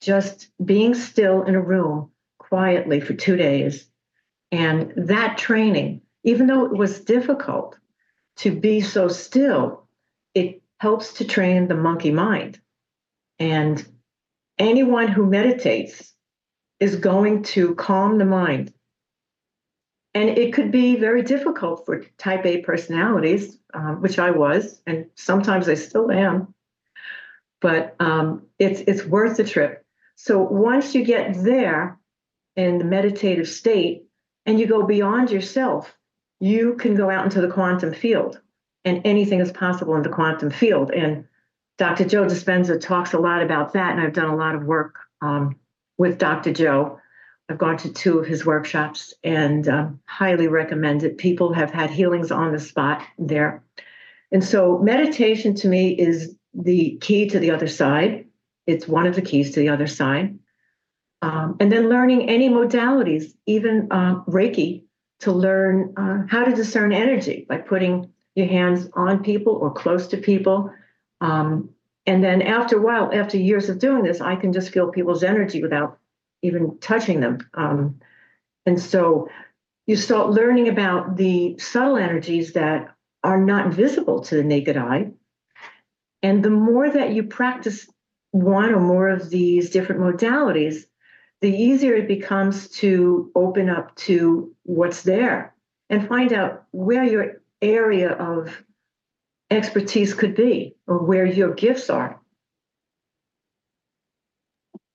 just 0.00 0.48
being 0.62 0.94
still 0.94 1.42
in 1.42 1.54
a 1.54 1.60
room 1.60 2.10
quietly 2.38 3.00
for 3.00 3.14
two 3.14 3.36
days. 3.36 3.86
And 4.50 4.92
that 4.96 5.38
training, 5.38 6.02
even 6.24 6.46
though 6.46 6.64
it 6.64 6.72
was 6.72 7.00
difficult 7.00 7.78
to 8.36 8.50
be 8.50 8.80
so 8.80 9.08
still, 9.08 9.86
it 10.34 10.62
helps 10.80 11.14
to 11.14 11.24
train 11.24 11.68
the 11.68 11.74
monkey 11.74 12.10
mind. 12.10 12.60
And 13.38 13.84
anyone 14.58 15.08
who 15.08 15.26
meditates 15.26 16.14
is 16.80 16.96
going 16.96 17.42
to 17.42 17.74
calm 17.74 18.18
the 18.18 18.24
mind 18.24 18.72
and 20.14 20.30
it 20.30 20.52
could 20.52 20.70
be 20.70 20.96
very 20.96 21.22
difficult 21.22 21.84
for 21.84 22.04
type 22.16 22.44
A 22.46 22.62
personalities, 22.62 23.58
um, 23.74 24.00
which 24.00 24.18
I 24.18 24.30
was, 24.30 24.80
and 24.86 25.06
sometimes 25.14 25.68
I 25.68 25.74
still 25.74 26.10
am. 26.10 26.54
But 27.60 27.96
um, 28.00 28.46
it's 28.58 28.80
it's 28.86 29.04
worth 29.04 29.36
the 29.36 29.44
trip. 29.44 29.84
So 30.16 30.40
once 30.40 30.94
you 30.94 31.04
get 31.04 31.34
there 31.42 31.98
in 32.56 32.78
the 32.78 32.84
meditative 32.84 33.48
state, 33.48 34.04
and 34.46 34.58
you 34.58 34.66
go 34.66 34.82
beyond 34.84 35.30
yourself, 35.30 35.94
you 36.40 36.74
can 36.74 36.94
go 36.94 37.10
out 37.10 37.24
into 37.24 37.40
the 37.40 37.48
quantum 37.50 37.92
field, 37.92 38.40
and 38.84 39.02
anything 39.04 39.40
is 39.40 39.52
possible 39.52 39.94
in 39.94 40.02
the 40.02 40.08
quantum 40.08 40.50
field. 40.50 40.90
And 40.90 41.26
Dr. 41.76 42.04
Joe 42.06 42.24
Dispenza 42.24 42.80
talks 42.80 43.12
a 43.12 43.18
lot 43.18 43.42
about 43.42 43.74
that, 43.74 43.92
and 43.92 44.00
I've 44.00 44.14
done 44.14 44.30
a 44.30 44.36
lot 44.36 44.54
of 44.54 44.64
work 44.64 44.96
um, 45.20 45.56
with 45.98 46.18
Dr. 46.18 46.52
Joe 46.52 46.98
I've 47.48 47.58
gone 47.58 47.78
to 47.78 47.92
two 47.92 48.18
of 48.18 48.26
his 48.26 48.44
workshops 48.44 49.14
and 49.24 49.68
um, 49.68 50.00
highly 50.04 50.48
recommend 50.48 51.02
it. 51.02 51.16
People 51.16 51.54
have 51.54 51.70
had 51.70 51.90
healings 51.90 52.30
on 52.30 52.52
the 52.52 52.60
spot 52.60 53.02
there. 53.18 53.62
And 54.30 54.44
so, 54.44 54.78
meditation 54.78 55.54
to 55.56 55.68
me 55.68 55.92
is 55.92 56.34
the 56.52 56.98
key 57.00 57.28
to 57.28 57.38
the 57.38 57.50
other 57.50 57.68
side. 57.68 58.26
It's 58.66 58.86
one 58.86 59.06
of 59.06 59.14
the 59.14 59.22
keys 59.22 59.52
to 59.52 59.60
the 59.60 59.70
other 59.70 59.86
side. 59.86 60.38
Um, 61.22 61.56
and 61.58 61.72
then 61.72 61.88
learning 61.88 62.28
any 62.28 62.50
modalities, 62.50 63.32
even 63.46 63.88
uh, 63.90 64.22
Reiki, 64.24 64.82
to 65.20 65.32
learn 65.32 65.94
uh, 65.96 66.24
how 66.28 66.44
to 66.44 66.54
discern 66.54 66.92
energy 66.92 67.46
by 67.48 67.58
putting 67.58 68.12
your 68.34 68.46
hands 68.46 68.88
on 68.92 69.24
people 69.24 69.54
or 69.54 69.72
close 69.72 70.06
to 70.08 70.16
people. 70.18 70.70
Um, 71.20 71.70
and 72.06 72.22
then 72.22 72.42
after 72.42 72.78
a 72.78 72.82
while, 72.82 73.10
after 73.12 73.36
years 73.36 73.68
of 73.68 73.78
doing 73.78 74.02
this, 74.02 74.20
I 74.20 74.36
can 74.36 74.52
just 74.52 74.70
feel 74.70 74.90
people's 74.90 75.24
energy 75.24 75.62
without 75.62 75.98
even 76.42 76.78
touching 76.78 77.20
them. 77.20 77.38
Um, 77.54 78.00
and 78.66 78.80
so 78.80 79.28
you 79.86 79.96
start 79.96 80.30
learning 80.30 80.68
about 80.68 81.16
the 81.16 81.58
subtle 81.58 81.96
energies 81.96 82.52
that 82.52 82.94
are 83.24 83.40
not 83.40 83.72
visible 83.72 84.20
to 84.20 84.36
the 84.36 84.44
naked 84.44 84.76
eye. 84.76 85.10
And 86.22 86.44
the 86.44 86.50
more 86.50 86.88
that 86.88 87.12
you 87.12 87.24
practice 87.24 87.88
one 88.30 88.72
or 88.72 88.80
more 88.80 89.08
of 89.08 89.30
these 89.30 89.70
different 89.70 90.00
modalities, 90.00 90.84
the 91.40 91.50
easier 91.50 91.94
it 91.94 92.08
becomes 92.08 92.68
to 92.68 93.30
open 93.34 93.70
up 93.70 93.94
to 93.96 94.54
what's 94.64 95.02
there 95.02 95.54
and 95.88 96.08
find 96.08 96.32
out 96.32 96.64
where 96.72 97.04
your 97.04 97.40
area 97.62 98.10
of 98.10 98.62
expertise 99.50 100.14
could 100.14 100.34
be 100.34 100.76
or 100.86 100.98
where 100.98 101.24
your 101.24 101.54
gifts 101.54 101.88
are. 101.88 102.20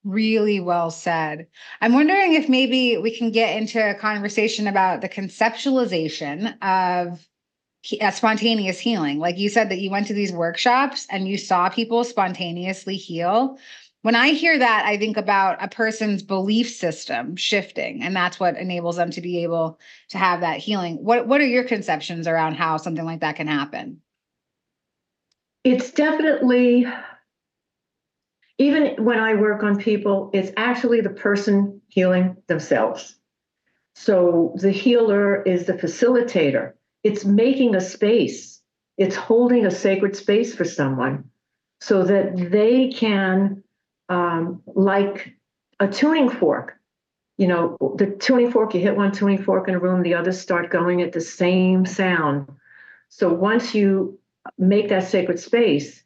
Really 0.04 0.60
well 0.60 0.92
said. 0.92 1.48
I'm 1.80 1.94
wondering 1.94 2.34
if 2.34 2.50
maybe 2.50 2.98
we 2.98 3.16
can 3.16 3.32
get 3.32 3.56
into 3.56 3.80
a 3.80 3.96
conversation 3.96 4.68
about 4.68 5.00
the 5.00 5.08
conceptualization 5.08 6.58
of 6.62 7.26
uh, 8.02 8.12
spontaneous 8.12 8.80
healing. 8.80 9.20
Like 9.20 9.38
you 9.38 9.48
said, 9.48 9.70
that 9.70 9.80
you 9.80 9.90
went 9.90 10.08
to 10.08 10.14
these 10.14 10.34
workshops 10.34 11.08
and 11.10 11.28
you 11.28 11.38
saw 11.38 11.70
people 11.70 12.04
spontaneously 12.04 12.98
heal. 12.98 13.58
When 14.02 14.16
I 14.16 14.32
hear 14.32 14.60
that, 14.60 14.84
I 14.86 14.98
think 14.98 15.16
about 15.16 15.64
a 15.64 15.70
person's 15.70 16.22
belief 16.22 16.70
system 16.70 17.38
shifting, 17.38 18.04
and 18.04 18.14
that's 18.14 18.38
what 18.38 18.58
enables 18.58 18.98
them 18.98 19.12
to 19.12 19.22
be 19.22 19.44
able 19.44 19.80
to 20.10 20.18
have 20.18 20.42
that 20.42 20.60
healing. 20.60 20.98
What 20.98 21.28
What 21.28 21.40
are 21.40 21.48
your 21.48 21.64
conceptions 21.64 22.28
around 22.28 22.56
how 22.56 22.76
something 22.76 23.06
like 23.06 23.22
that 23.22 23.38
can 23.38 23.48
happen? 23.48 24.02
it's 25.64 25.92
definitely 25.92 26.86
even 28.64 29.04
when 29.04 29.20
I 29.20 29.34
work 29.34 29.62
on 29.62 29.78
people, 29.78 30.30
it's 30.34 30.54
actually 30.56 31.02
the 31.02 31.10
person 31.10 31.82
healing 31.90 32.38
themselves. 32.48 33.16
So 33.94 34.56
the 34.56 34.72
healer 34.72 35.44
is 35.44 35.66
the 35.66 35.74
facilitator. 35.74 36.74
It's 37.04 37.26
making 37.26 37.76
a 37.76 37.82
space. 37.82 38.62
It's 38.98 39.18
holding 39.18 39.66
a 39.66 39.72
sacred 39.72 40.16
space 40.16 40.56
for 40.56 40.64
someone 40.64 41.26
so 41.82 42.04
that 42.04 42.38
they 42.52 42.90
can, 42.90 43.64
um, 44.08 44.64
like 44.68 45.34
a 45.82 45.88
tuning 45.88 46.30
fork, 46.30 46.80
you 47.38 47.48
know, 47.48 47.78
the 47.98 48.16
tuning 48.18 48.50
fork, 48.52 48.74
you 48.74 48.80
hit 48.80 48.96
one 48.96 49.12
tuning 49.12 49.44
fork 49.44 49.68
in 49.68 49.76
a 49.76 49.80
room, 49.80 50.04
the 50.04 50.14
others 50.14 50.40
start 50.40 50.70
going 50.70 51.02
at 51.02 51.12
the 51.12 51.22
same 51.22 51.86
sound. 51.86 52.48
So 53.10 53.34
once 53.34 53.76
you 53.76 54.20
make 54.58 54.88
that 54.90 55.04
sacred 55.04 55.40
space, 55.40 56.02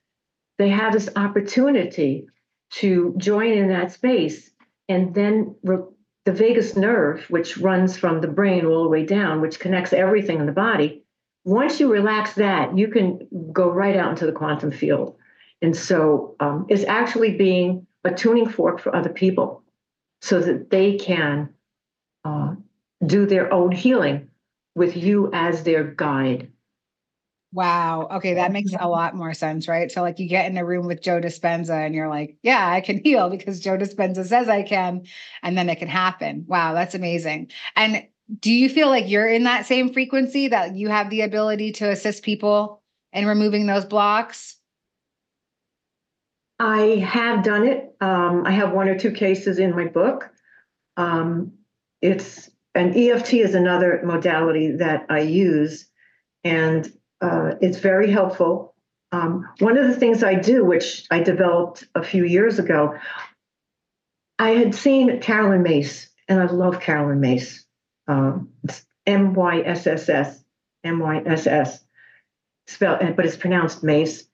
they 0.58 0.70
have 0.70 0.94
this 0.94 1.10
opportunity 1.16 2.28
to 2.70 3.14
join 3.18 3.52
in 3.52 3.70
that 3.70 3.92
space. 3.92 4.50
And 4.90 5.14
then 5.14 5.56
re- 5.64 5.84
the 6.26 6.32
vagus 6.32 6.76
nerve, 6.76 7.26
which 7.30 7.58
runs 7.58 7.98
from 7.98 8.22
the 8.22 8.28
brain 8.28 8.66
all 8.66 8.84
the 8.84 8.90
way 8.90 9.06
down, 9.06 9.42
which 9.42 9.60
connects 9.60 9.94
everything 9.94 10.40
in 10.40 10.46
the 10.46 10.52
body, 10.52 11.04
once 11.46 11.80
you 11.80 11.90
relax 11.90 12.34
that, 12.34 12.78
you 12.78 12.90
can 12.90 13.26
go 13.54 13.70
right 13.70 13.96
out 13.96 14.12
into 14.12 14.26
the 14.26 14.34
quantum 14.34 14.70
field. 14.70 15.16
And 15.62 15.76
so 15.76 16.36
um, 16.42 16.66
it's 16.68 16.84
actually 16.84 17.38
being 17.38 17.88
a 18.04 18.14
tuning 18.14 18.50
fork 18.50 18.80
for 18.80 18.94
other 18.94 19.10
people 19.10 19.64
so 20.22 20.42
that 20.42 20.70
they 20.70 20.98
can 20.98 21.50
uh, 22.26 22.56
do 23.06 23.26
their 23.26 23.52
own 23.54 23.72
healing 23.72 24.30
with 24.76 24.98
you 24.98 25.30
as 25.34 25.64
their 25.64 25.84
guide. 25.86 26.52
Wow. 27.54 28.08
Okay, 28.12 28.34
that 28.34 28.52
makes 28.52 28.74
a 28.78 28.90
lot 28.90 29.16
more 29.16 29.34
sense, 29.34 29.68
right? 29.68 29.92
So, 29.92 30.02
like, 30.02 30.20
you 30.20 30.28
get 30.28 30.52
in 30.52 30.58
a 30.58 30.66
room 30.66 30.86
with 30.86 31.02
Joe 31.02 31.22
Dispenza 31.22 31.86
and 31.86 31.96
you're 31.96 32.10
like, 32.10 32.36
yeah, 32.44 32.70
I 32.70 32.82
can 32.82 32.98
heal 33.04 33.30
because 33.30 33.60
Joe 33.60 33.78
Dispenza 33.78 34.26
says 34.26 34.50
I 34.50 34.64
can, 34.64 35.06
and 35.42 35.58
then 35.58 35.70
it 35.70 35.80
can 35.80 35.88
happen. 35.88 36.46
Wow, 36.48 36.74
that's 36.74 36.96
amazing. 36.96 37.52
And 37.76 38.06
do 38.40 38.52
you 38.52 38.70
feel 38.70 38.90
like 38.90 39.10
you're 39.10 39.30
in 39.30 39.46
that 39.46 39.66
same 39.66 39.94
frequency 39.94 40.50
that 40.50 40.76
you 40.76 40.90
have 40.90 41.10
the 41.10 41.22
ability 41.22 41.72
to 41.74 41.90
assist 41.90 42.24
people 42.24 42.82
in 43.14 43.26
removing 43.26 43.66
those 43.66 43.86
blocks? 43.86 44.58
I 46.60 47.06
have 47.08 47.44
done 47.44 47.68
it. 47.68 47.96
Um, 48.02 48.44
I 48.46 48.52
have 48.52 48.74
one 48.74 48.90
or 48.90 48.98
two 48.98 49.12
cases 49.12 49.60
in 49.60 49.76
my 49.76 49.86
book. 49.86 50.30
Um, 50.98 51.54
it's 52.02 52.50
an 52.76 52.94
EFT 52.96 53.36
is 53.36 53.56
another 53.56 54.02
modality 54.04 54.72
that 54.78 55.06
I 55.10 55.20
use, 55.20 55.88
and 56.44 56.92
uh, 57.22 57.56
it's 57.62 57.80
very 57.80 58.12
helpful. 58.12 58.76
Um, 59.12 59.48
one 59.60 59.78
of 59.78 59.88
the 59.88 59.96
things 59.96 60.24
I 60.24 60.36
do, 60.36 60.66
which 60.66 61.06
I 61.10 61.22
developed 61.22 61.86
a 61.96 62.04
few 62.04 62.26
years 62.26 62.60
ago, 62.60 62.98
I 64.40 64.52
had 64.52 64.76
seen 64.76 65.20
Caroline 65.22 65.64
Myss, 65.64 66.10
and 66.28 66.40
I 66.40 66.46
love 66.46 66.80
Caroline 66.80 67.22
Myss. 67.22 67.64
Um, 68.08 68.50
M 69.08 69.34
Y 69.34 69.62
S 69.62 69.88
S 69.88 70.10
S, 70.10 70.44
M 70.84 71.00
Y 71.00 71.24
S 71.26 71.48
S, 71.48 71.84
spelled, 72.68 73.00
but 73.16 73.26
it's 73.26 73.38
pronounced 73.38 73.84
Mace. 73.84 74.26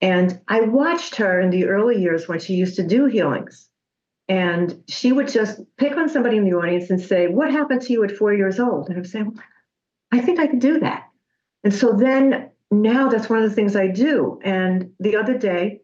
And 0.00 0.40
I 0.48 0.60
watched 0.60 1.16
her 1.16 1.40
in 1.40 1.50
the 1.50 1.66
early 1.66 2.00
years 2.00 2.28
when 2.28 2.38
she 2.38 2.54
used 2.54 2.76
to 2.76 2.86
do 2.86 3.06
healings. 3.06 3.68
And 4.28 4.82
she 4.88 5.12
would 5.12 5.28
just 5.28 5.60
pick 5.76 5.96
on 5.96 6.08
somebody 6.08 6.36
in 6.36 6.44
the 6.44 6.56
audience 6.56 6.90
and 6.90 7.00
say, 7.00 7.28
What 7.28 7.50
happened 7.50 7.82
to 7.82 7.92
you 7.92 8.04
at 8.04 8.16
four 8.16 8.32
years 8.32 8.58
old? 8.58 8.88
And 8.88 8.98
I'm 8.98 9.04
saying, 9.04 9.38
I 10.12 10.20
think 10.20 10.38
I 10.38 10.46
could 10.46 10.60
do 10.60 10.80
that. 10.80 11.08
And 11.66 11.74
so 11.74 11.90
then 11.90 12.50
now 12.70 13.08
that's 13.08 13.28
one 13.28 13.42
of 13.42 13.50
the 13.50 13.56
things 13.56 13.74
I 13.74 13.88
do. 13.88 14.38
And 14.44 14.92
the 15.00 15.16
other 15.16 15.36
day, 15.36 15.80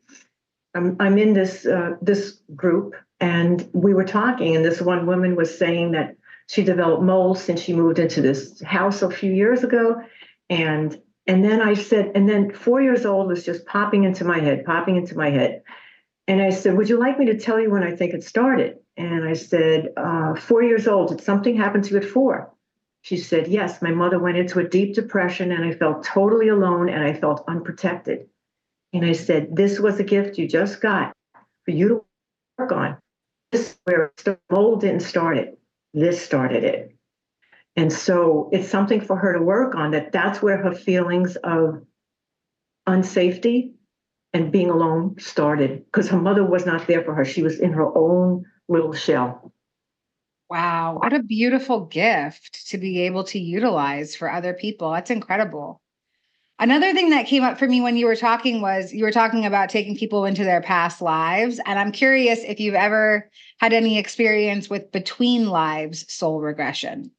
I'm, 0.77 0.97
I'm 1.01 1.18
in 1.18 1.35
this 1.35 1.66
uh, 1.66 1.97
this 2.01 2.38
group, 2.55 2.95
and 3.18 3.68
we 3.73 3.92
were 3.92 4.05
talking, 4.05 4.55
and 4.55 4.64
this 4.64 4.81
one 4.81 5.07
woman 5.07 5.35
was 5.35 5.59
saying 5.59 5.90
that 5.90 6.14
she 6.47 6.62
developed 6.62 7.03
moles 7.03 7.42
since 7.42 7.61
she 7.61 7.73
moved 7.73 7.99
into 7.99 8.23
this 8.23 8.62
house 8.62 9.03
a 9.03 9.11
few 9.11 9.33
years 9.33 9.64
ago, 9.64 10.01
and 10.49 10.97
and 11.27 11.45
then 11.45 11.61
I 11.61 11.75
said, 11.75 12.12
and 12.14 12.29
then 12.29 12.53
four 12.53 12.81
years 12.81 13.05
old 13.05 13.27
was 13.27 13.45
just 13.45 13.66
popping 13.66 14.05
into 14.05 14.25
my 14.25 14.38
head, 14.38 14.64
popping 14.64 14.95
into 14.95 15.16
my 15.16 15.31
head, 15.31 15.64
and 16.29 16.40
I 16.40 16.51
said, 16.51 16.77
"Would 16.77 16.90
you 16.90 17.01
like 17.01 17.18
me 17.18 17.27
to 17.27 17.40
tell 17.40 17.59
you 17.61 17.71
when 17.73 17.83
I 17.83 17.97
think 17.97 18.14
it 18.14 18.23
started?" 18.23 18.77
And 18.97 19.25
I 19.25 19.33
said, 19.33 19.88
uh, 19.97 20.37
four 20.37 20.62
years 20.62 20.87
old. 20.87 21.09
Did 21.09 21.23
something 21.23 21.57
happen 21.57 21.83
to 21.83 21.90
you 21.90 21.97
at 21.97 22.05
four? 22.05 22.55
She 23.02 23.16
said, 23.16 23.48
Yes, 23.48 23.82
my 23.82 23.90
mother 23.90 24.18
went 24.18 24.38
into 24.38 24.60
a 24.60 24.68
deep 24.68 24.94
depression 24.94 25.52
and 25.52 25.64
I 25.64 25.72
felt 25.72 26.04
totally 26.04 26.48
alone 26.48 26.88
and 26.88 27.04
I 27.04 27.12
felt 27.12 27.44
unprotected. 27.48 28.28
And 28.92 29.04
I 29.04 29.12
said, 29.12 29.54
This 29.54 29.80
was 29.80 29.98
a 29.98 30.04
gift 30.04 30.38
you 30.38 30.48
just 30.48 30.80
got 30.80 31.12
for 31.64 31.72
you 31.72 31.88
to 31.88 32.04
work 32.58 32.72
on. 32.72 32.96
This 33.50 33.70
is 33.70 33.78
where 33.84 34.12
the 34.24 34.38
mold 34.50 34.80
didn't 34.80 35.00
start 35.00 35.36
it. 35.36 35.58
This 35.92 36.24
started 36.24 36.64
it. 36.64 36.96
And 37.76 37.92
so 37.92 38.48
it's 38.52 38.68
something 38.68 39.00
for 39.00 39.16
her 39.16 39.32
to 39.32 39.42
work 39.42 39.74
on 39.74 39.90
that 39.92 40.12
that's 40.12 40.40
where 40.40 40.58
her 40.58 40.74
feelings 40.74 41.36
of 41.36 41.82
unsafety 42.88 43.72
and 44.32 44.52
being 44.52 44.70
alone 44.70 45.16
started 45.18 45.84
because 45.86 46.08
her 46.08 46.20
mother 46.20 46.44
was 46.44 46.66
not 46.66 46.86
there 46.86 47.02
for 47.02 47.14
her. 47.14 47.24
She 47.24 47.42
was 47.42 47.58
in 47.58 47.72
her 47.72 47.96
own 47.96 48.44
little 48.68 48.92
shell. 48.92 49.52
Wow, 50.52 50.98
what 51.00 51.14
a 51.14 51.22
beautiful 51.22 51.86
gift 51.86 52.68
to 52.68 52.76
be 52.76 53.00
able 53.06 53.24
to 53.24 53.38
utilize 53.38 54.14
for 54.14 54.30
other 54.30 54.52
people. 54.52 54.92
That's 54.92 55.10
incredible. 55.10 55.80
Another 56.58 56.92
thing 56.92 57.08
that 57.08 57.26
came 57.26 57.42
up 57.42 57.58
for 57.58 57.66
me 57.66 57.80
when 57.80 57.96
you 57.96 58.04
were 58.04 58.16
talking 58.16 58.60
was 58.60 58.92
you 58.92 59.02
were 59.02 59.12
talking 59.12 59.46
about 59.46 59.70
taking 59.70 59.96
people 59.96 60.26
into 60.26 60.44
their 60.44 60.60
past 60.60 61.00
lives. 61.00 61.58
And 61.64 61.78
I'm 61.78 61.90
curious 61.90 62.40
if 62.40 62.60
you've 62.60 62.74
ever 62.74 63.30
had 63.60 63.72
any 63.72 63.96
experience 63.96 64.68
with 64.68 64.92
between 64.92 65.48
lives 65.48 66.04
soul 66.12 66.42
regression. 66.42 67.12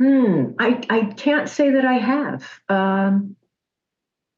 Hmm, 0.00 0.50
I, 0.60 0.80
I 0.88 1.04
can't 1.06 1.48
say 1.48 1.70
that 1.70 1.84
I 1.84 1.94
have. 1.94 2.48
Um, 2.68 3.34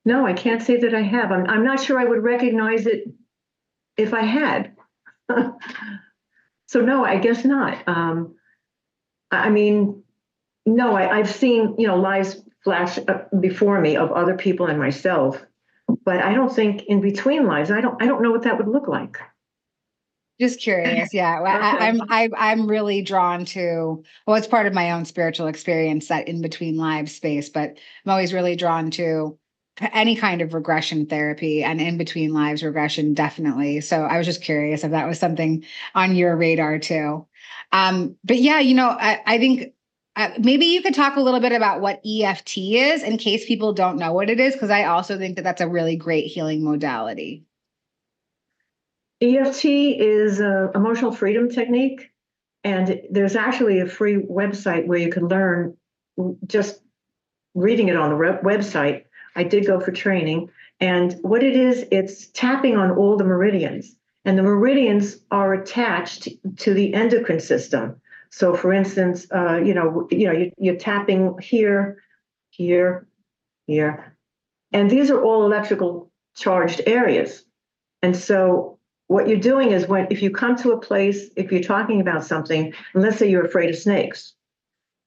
no, 0.07 0.25
I 0.27 0.33
can't 0.33 0.63
say 0.63 0.79
that 0.79 0.95
I 0.95 1.03
have. 1.03 1.33
I'm, 1.33 1.45
I'm 1.51 1.65
not 1.65 1.83
sure 1.83 1.99
I 1.99 2.07
would 2.07 2.23
recognize 2.23 2.87
it 2.87 3.05
if 3.99 4.15
I 4.15 4.23
had. 4.23 4.75
so 6.67 6.81
no, 6.81 7.05
I 7.05 7.19
guess 7.19 7.45
not. 7.45 7.87
Um, 7.87 8.35
I 9.31 9.51
mean, 9.51 10.03
no, 10.67 10.97
I, 10.97 11.19
have 11.19 11.31
seen 11.31 11.75
you 11.79 11.87
know 11.87 11.97
lives 11.97 12.41
flash 12.65 12.99
before 13.41 13.81
me 13.81 13.97
of 13.97 14.13
other 14.13 14.37
people 14.37 14.67
and 14.67 14.79
myself, 14.79 15.45
but 16.05 16.19
I 16.19 16.35
don't 16.35 16.55
think 16.55 16.85
in 16.85 17.01
between 17.01 17.47
lives. 17.47 17.71
I 17.71 17.81
don't. 17.81 18.01
I 18.03 18.07
don't 18.07 18.23
know 18.23 18.31
what 18.31 18.43
that 18.43 18.59
would 18.59 18.69
look 18.69 18.89
like. 18.89 19.19
Just 20.41 20.61
curious, 20.61 21.13
yeah. 21.13 21.41
I, 21.41 21.89
I'm 21.89 22.01
I, 22.09 22.29
I'm 22.37 22.69
really 22.69 23.03
drawn 23.03 23.45
to. 23.47 24.05
Well, 24.27 24.37
it's 24.37 24.47
part 24.47 24.67
of 24.67 24.73
my 24.73 24.93
own 24.93 25.05
spiritual 25.05 25.49
experience 25.49 26.09
that 26.09 26.29
in 26.29 26.41
between 26.43 26.77
lives 26.77 27.15
space, 27.15 27.49
but 27.49 27.71
I'm 27.71 28.11
always 28.13 28.33
really 28.33 28.55
drawn 28.55 28.93
to 28.93 29.37
any 29.81 30.17
kind 30.17 30.43
of 30.43 30.55
regression 30.55 31.07
therapy 31.07 31.63
and 31.63 31.81
in 31.81 31.97
between 31.97 32.35
lives 32.35 32.63
regression 32.63 33.15
definitely. 33.15 33.81
So 33.81 34.03
i 34.03 34.19
was 34.19 34.27
just 34.27 34.43
curious 34.43 34.85
if 34.85 34.91
that 34.91 35.07
was 35.07 35.19
something 35.19 35.65
on 35.95 36.17
your 36.17 36.37
radar 36.37 36.79
too. 36.79 37.27
Um, 37.73 38.17
but 38.25 38.39
yeah 38.39 38.61
you 38.61 38.75
know 38.75 38.89
i, 38.89 39.21
I 39.27 39.39
think 39.39 39.75
uh, 40.17 40.31
maybe 40.39 40.67
you 40.67 40.83
could 40.83 40.95
talk 40.95 41.17
a 41.17 41.21
little 41.21 41.39
bit 41.39 41.53
about 41.53 41.81
what 41.81 42.01
eft 42.05 42.57
is 42.57 43.03
in 43.03 43.19
case 43.19 43.47
people 43.47 43.73
don't 43.73 43.99
know 43.99 44.13
what 44.13 44.31
it 44.31 44.41
is 44.41 44.55
because 44.55 44.71
i 44.71 44.85
also 44.85 45.19
think 45.19 45.37
that 45.37 45.43
that's 45.43 45.61
a 45.61 45.69
really 45.69 45.97
great 45.97 46.27
healing 46.27 46.65
modality. 46.65 47.45
Eft 49.21 49.65
is 49.65 50.41
a 50.41 50.71
emotional 50.75 51.13
freedom 51.13 51.51
technique 51.51 52.11
and 52.65 53.01
there's 53.11 53.37
actually 53.37 53.81
a 53.81 53.87
free 53.87 54.17
website 54.17 54.87
where 54.87 54.99
you 54.99 55.11
can 55.11 55.29
learn 55.29 55.77
just 56.47 56.81
reading 57.55 57.89
it 57.89 57.97
on 57.97 58.11
the 58.11 58.17
website 58.17 59.05
I 59.39 59.45
did 59.45 59.67
go 59.67 59.79
for 59.79 59.93
training. 59.93 60.51
And 60.81 61.15
what 61.23 61.45
it 61.45 61.55
is, 61.55 61.87
it's 61.93 62.27
tapping 62.29 62.77
on 62.77 62.91
all 62.91 63.17
the 63.17 63.25
meridians. 63.25 63.95
And 64.25 64.37
the 64.37 64.43
meridians 64.43 65.17
are 65.31 65.55
attached 65.55 66.29
to 66.57 66.75
the 66.75 66.93
endocrine 66.93 67.41
system. 67.41 68.01
So, 68.31 68.55
for 68.55 68.73
instance, 68.73 69.27
uh, 69.33 69.59
you 69.59 69.73
know, 69.73 70.09
you 70.11 70.27
know, 70.27 70.33
you, 70.33 70.53
you're 70.59 70.77
tapping 70.77 71.39
here, 71.39 72.03
here, 72.51 73.07
here, 73.67 74.17
and 74.73 74.91
these 74.91 75.11
are 75.11 75.23
all 75.23 75.47
electrical 75.47 76.11
charged 76.37 76.83
areas. 76.87 77.45
And 78.03 78.15
so, 78.15 78.79
what 79.07 79.29
you're 79.29 79.39
doing 79.39 79.71
is 79.71 79.87
when 79.87 80.09
if 80.11 80.21
you 80.21 80.31
come 80.31 80.57
to 80.57 80.73
a 80.73 80.81
place, 80.81 81.31
if 81.37 81.51
you're 81.51 81.63
talking 81.63 82.03
about 82.03 82.23
something, 82.25 82.75
and 82.93 83.03
let's 83.03 83.17
say 83.17 83.31
you're 83.31 83.47
afraid 83.47 83.71
of 83.71 83.77
snakes, 83.77 84.35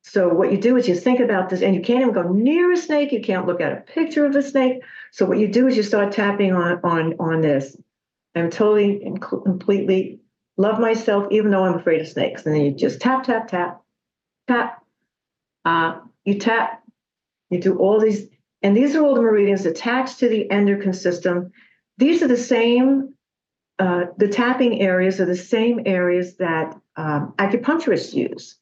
so 0.04 0.30
what 0.30 0.52
you 0.52 0.58
do 0.58 0.78
is 0.78 0.88
you 0.88 0.96
think 0.96 1.20
about 1.20 1.50
this, 1.50 1.62
and 1.62 1.76
you 1.76 1.82
can't 1.82 2.02
even 2.02 2.14
go 2.14 2.24
near 2.24 2.72
a 2.72 2.78
snake. 2.78 3.12
You 3.12 3.22
can't 3.22 3.46
look 3.46 3.62
at 3.62 3.72
a 3.72 3.82
picture 3.82 4.26
of 4.26 4.34
the 4.34 4.42
snake. 4.42 4.82
So 5.12 5.26
what 5.26 5.38
you 5.38 5.48
do 5.48 5.68
is 5.68 5.78
you 5.78 5.84
start 5.84 6.12
tapping 6.12 6.54
on 6.54 6.80
on 6.84 7.16
on 7.20 7.42
this. 7.42 7.78
I'm 8.36 8.50
totally 8.50 9.04
and 9.04 9.22
completely 9.22 10.20
love 10.58 10.80
myself, 10.80 11.28
even 11.32 11.52
though 11.52 11.64
I'm 11.66 11.80
afraid 11.80 12.02
of 12.02 12.08
snakes. 12.08 12.46
And 12.46 12.56
then 12.56 12.64
you 12.64 12.72
just 12.74 13.00
tap 13.00 13.24
tap 13.24 13.48
tap 13.48 13.82
tap. 14.48 14.84
Uh, 15.66 16.00
you 16.26 16.40
tap 16.40 16.82
You 17.52 17.60
do 17.60 17.78
all 17.78 18.00
these, 18.00 18.28
and 18.64 18.76
these 18.76 18.96
are 18.96 19.04
all 19.04 19.16
the 19.16 19.22
meridians 19.22 19.66
attached 19.66 20.20
to 20.20 20.30
the 20.30 20.50
endocrine 20.50 20.94
system. 20.94 21.52
These 21.98 22.24
are 22.24 22.28
the 22.28 22.38
same, 22.38 23.14
uh, 23.78 24.06
the 24.18 24.30
tapping 24.30 24.82
areas 24.82 25.20
are 25.20 25.26
the 25.26 25.36
same 25.36 25.82
areas 25.86 26.38
that 26.38 26.76
um, 26.96 27.34
acupuncturists 27.38 28.14
use. 28.14 28.58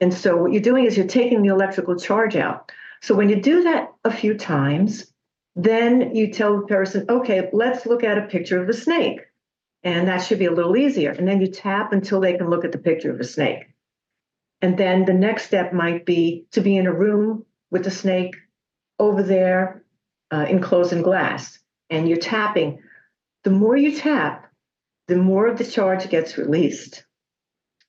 And 0.00 0.12
so 0.12 0.36
what 0.36 0.52
you're 0.52 0.62
doing 0.62 0.84
is 0.84 0.96
you're 0.96 1.06
taking 1.06 1.42
the 1.42 1.48
electrical 1.48 1.96
charge 1.96 2.36
out. 2.36 2.72
So 3.02 3.14
when 3.14 3.28
you 3.28 3.40
do 3.40 3.62
that 3.62 3.92
a 4.04 4.12
few 4.12 4.36
times, 4.36 5.12
then 5.56 6.14
you 6.14 6.32
tell 6.32 6.60
the 6.60 6.66
person, 6.66 7.06
okay, 7.08 7.48
let's 7.52 7.86
look 7.86 8.02
at 8.02 8.18
a 8.18 8.26
picture 8.26 8.62
of 8.62 8.68
a 8.68 8.74
snake. 8.74 9.20
And 9.82 10.08
that 10.08 10.24
should 10.24 10.38
be 10.38 10.46
a 10.46 10.52
little 10.52 10.76
easier. 10.76 11.10
And 11.10 11.28
then 11.28 11.40
you 11.40 11.46
tap 11.46 11.92
until 11.92 12.20
they 12.20 12.36
can 12.36 12.48
look 12.48 12.64
at 12.64 12.72
the 12.72 12.78
picture 12.78 13.12
of 13.12 13.20
a 13.20 13.24
snake. 13.24 13.66
And 14.62 14.78
then 14.78 15.04
the 15.04 15.12
next 15.12 15.44
step 15.44 15.72
might 15.72 16.06
be 16.06 16.46
to 16.52 16.60
be 16.60 16.76
in 16.76 16.86
a 16.86 16.92
room 16.92 17.44
with 17.70 17.84
the 17.84 17.90
snake 17.90 18.34
over 18.98 19.22
there 19.22 19.84
uh, 20.32 20.46
enclosed 20.48 20.92
in 20.92 21.02
glass. 21.02 21.58
And 21.90 22.08
you're 22.08 22.18
tapping. 22.18 22.80
The 23.44 23.50
more 23.50 23.76
you 23.76 23.94
tap, 23.94 24.50
the 25.06 25.16
more 25.16 25.46
of 25.46 25.58
the 25.58 25.66
charge 25.66 26.08
gets 26.08 26.38
released 26.38 27.04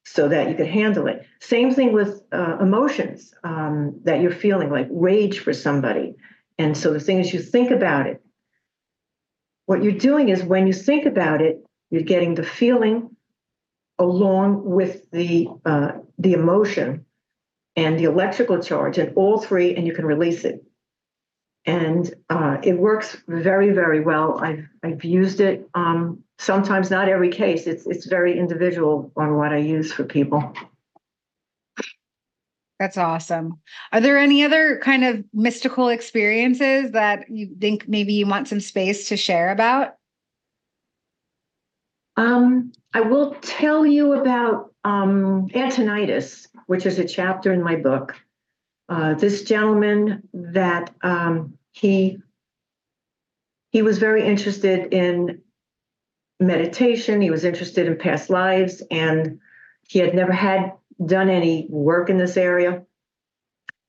so 0.05 0.27
that 0.29 0.49
you 0.49 0.55
can 0.55 0.67
handle 0.67 1.07
it. 1.07 1.25
Same 1.41 1.73
thing 1.73 1.91
with 1.91 2.21
uh, 2.31 2.57
emotions 2.61 3.33
um, 3.43 3.99
that 4.03 4.21
you're 4.21 4.31
feeling, 4.31 4.69
like 4.69 4.87
rage 4.91 5.39
for 5.39 5.51
somebody. 5.51 6.15
And 6.57 6.77
so 6.77 6.93
the 6.93 6.99
thing 6.99 7.19
is, 7.19 7.33
you 7.33 7.39
think 7.39 7.71
about 7.71 8.07
it. 8.07 8.21
What 9.65 9.83
you're 9.83 9.93
doing 9.93 10.29
is 10.29 10.43
when 10.43 10.67
you 10.67 10.73
think 10.73 11.05
about 11.05 11.41
it, 11.41 11.57
you're 11.89 12.03
getting 12.03 12.35
the 12.35 12.43
feeling 12.43 13.09
along 13.97 14.63
with 14.63 15.09
the 15.11 15.47
uh, 15.65 15.93
the 16.19 16.33
emotion 16.33 17.05
and 17.75 17.99
the 17.99 18.05
electrical 18.05 18.61
charge, 18.61 18.97
and 18.97 19.11
all 19.15 19.39
three, 19.39 19.75
and 19.75 19.85
you 19.87 19.93
can 19.93 20.05
release 20.05 20.45
it. 20.45 20.63
And 21.65 22.13
uh, 22.29 22.57
it 22.63 22.77
works 22.77 23.17
very, 23.27 23.71
very 23.71 23.99
well. 23.99 24.39
I've 24.39 24.67
I've 24.83 25.03
used 25.03 25.39
it. 25.39 25.67
Um, 25.73 26.23
sometimes 26.37 26.91
not 26.91 27.09
every 27.09 27.29
case. 27.29 27.65
It's 27.65 27.87
it's 27.87 28.05
very 28.05 28.37
individual 28.37 29.11
on 29.17 29.35
what 29.37 29.51
I 29.51 29.57
use 29.57 29.91
for 29.91 30.03
people. 30.03 30.53
That's 32.79 32.97
awesome. 32.97 33.59
Are 33.93 34.01
there 34.01 34.17
any 34.17 34.43
other 34.43 34.79
kind 34.79 35.05
of 35.05 35.23
mystical 35.33 35.87
experiences 35.87 36.91
that 36.91 37.29
you 37.29 37.55
think 37.59 37.87
maybe 37.87 38.13
you 38.13 38.27
want 38.27 38.49
some 38.49 38.59
space 38.59 39.07
to 39.09 39.17
share 39.17 39.51
about? 39.51 39.95
Um, 42.17 42.73
I 42.93 43.01
will 43.01 43.35
tell 43.41 43.85
you 43.85 44.13
about 44.13 44.73
um, 44.83 45.47
Antonitis, 45.49 46.47
which 46.67 46.85
is 46.85 46.99
a 46.99 47.05
chapter 47.05 47.53
in 47.53 47.63
my 47.63 47.75
book. 47.75 48.15
Uh, 48.87 49.15
this 49.15 49.43
gentleman 49.43 50.21
that 50.33 50.93
um, 51.01 51.57
he 51.71 52.17
he 53.71 53.81
was 53.81 53.97
very 53.97 54.25
interested 54.25 54.93
in 54.93 55.41
meditation. 56.39 57.21
He 57.21 57.31
was 57.31 57.43
interested 57.43 57.87
in 57.87 57.97
past 57.97 58.29
lives, 58.29 58.83
and 58.91 59.39
he 59.87 59.99
had 59.99 60.13
never 60.13 60.31
had 60.31 60.73
done 61.03 61.29
any 61.29 61.67
work 61.69 62.09
in 62.09 62.17
this 62.17 62.37
area. 62.37 62.83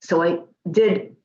So 0.01 0.23
I 0.23 0.39
did 0.71 1.17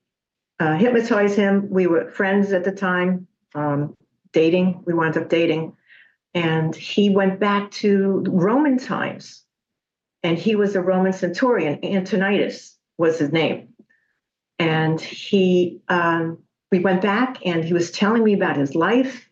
uh, 0.59 0.75
hypnotize 0.75 1.35
him. 1.35 1.69
We 1.69 1.87
were 1.87 2.11
friends 2.11 2.53
at 2.53 2.63
the 2.63 2.71
time, 2.71 3.27
um, 3.55 3.95
dating. 4.31 4.83
We 4.85 4.93
wound 4.93 5.17
up 5.17 5.29
dating. 5.29 5.75
And 6.33 6.75
he 6.75 7.09
went 7.09 7.39
back 7.39 7.71
to 7.71 8.23
Roman 8.27 8.77
times. 8.77 9.43
And 10.23 10.37
he 10.37 10.55
was 10.55 10.75
a 10.75 10.81
Roman 10.81 11.13
centurion. 11.13 11.83
Antonitus 11.83 12.77
was 13.01 13.19
his 13.19 13.33
name. 13.33 13.69
And 14.59 15.01
he, 15.01 15.81
um, 15.89 16.37
we 16.71 16.79
went 16.79 17.01
back 17.01 17.45
and 17.45 17.65
he 17.65 17.73
was 17.73 17.91
telling 17.91 18.23
me 18.23 18.33
about 18.33 18.55
his 18.55 18.75
life. 18.75 19.27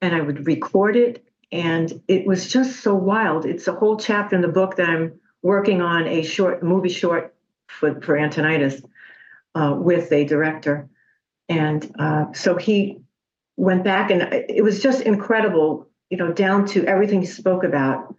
And 0.00 0.14
I 0.14 0.20
would 0.22 0.46
record 0.46 0.96
it. 0.96 1.22
And 1.52 2.00
it 2.08 2.26
was 2.26 2.48
just 2.48 2.80
so 2.80 2.94
wild. 2.94 3.44
It's 3.44 3.68
a 3.68 3.74
whole 3.74 3.98
chapter 3.98 4.36
in 4.36 4.42
the 4.42 4.48
book 4.48 4.76
that 4.76 4.88
I'm 4.88 5.20
working 5.42 5.82
on 5.82 6.06
a 6.06 6.22
short 6.22 6.62
movie 6.62 6.88
short 6.88 7.34
for, 7.66 8.00
for 8.00 8.16
Antonitis 8.16 8.82
uh, 9.54 9.74
with 9.76 10.12
a 10.12 10.24
director. 10.24 10.88
And 11.48 11.92
uh, 11.98 12.32
so 12.32 12.56
he 12.56 13.00
went 13.56 13.82
back, 13.82 14.10
and 14.10 14.22
it 14.48 14.62
was 14.62 14.80
just 14.80 15.02
incredible, 15.02 15.88
you 16.08 16.16
know, 16.16 16.32
down 16.32 16.66
to 16.66 16.86
everything 16.86 17.20
he 17.20 17.26
spoke 17.26 17.64
about. 17.64 18.14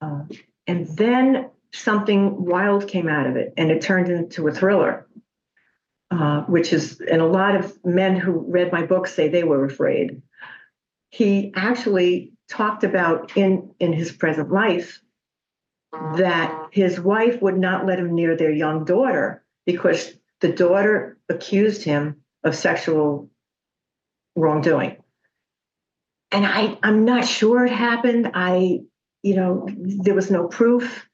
Uh, 0.00 0.22
and 0.66 0.88
then 0.96 1.50
something 1.72 2.44
wild 2.44 2.88
came 2.88 3.08
out 3.08 3.26
of 3.26 3.36
it, 3.36 3.54
and 3.56 3.70
it 3.70 3.82
turned 3.82 4.08
into 4.08 4.48
a 4.48 4.52
thriller, 4.52 5.06
uh, 6.10 6.42
which 6.42 6.72
is, 6.72 7.00
and 7.00 7.20
a 7.20 7.26
lot 7.26 7.56
of 7.56 7.76
men 7.84 8.16
who 8.16 8.32
read 8.48 8.72
my 8.72 8.84
book 8.84 9.06
say 9.06 9.28
they 9.28 9.44
were 9.44 9.64
afraid. 9.64 10.22
He 11.10 11.52
actually 11.54 12.32
talked 12.48 12.84
about 12.84 13.36
in 13.36 13.72
in 13.78 13.92
his 13.92 14.12
present 14.12 14.50
life 14.50 15.00
that 15.92 16.68
his 16.72 17.00
wife 17.00 17.40
would 17.42 17.58
not 17.58 17.86
let 17.86 17.98
him 17.98 18.14
near 18.14 18.36
their 18.36 18.52
young 18.52 18.84
daughter 18.84 19.44
because 19.66 20.12
the 20.40 20.52
daughter 20.52 21.18
accused 21.28 21.82
him 21.82 22.22
of 22.44 22.54
sexual 22.54 23.30
wrongdoing. 24.36 24.96
And 26.32 26.46
I, 26.46 26.78
I'm 26.82 27.04
not 27.04 27.26
sure 27.26 27.66
it 27.66 27.72
happened. 27.72 28.30
I, 28.34 28.80
you 29.22 29.34
know, 29.34 29.68
there 29.68 30.14
was 30.14 30.30
no 30.30 30.46
proof. 30.46 31.08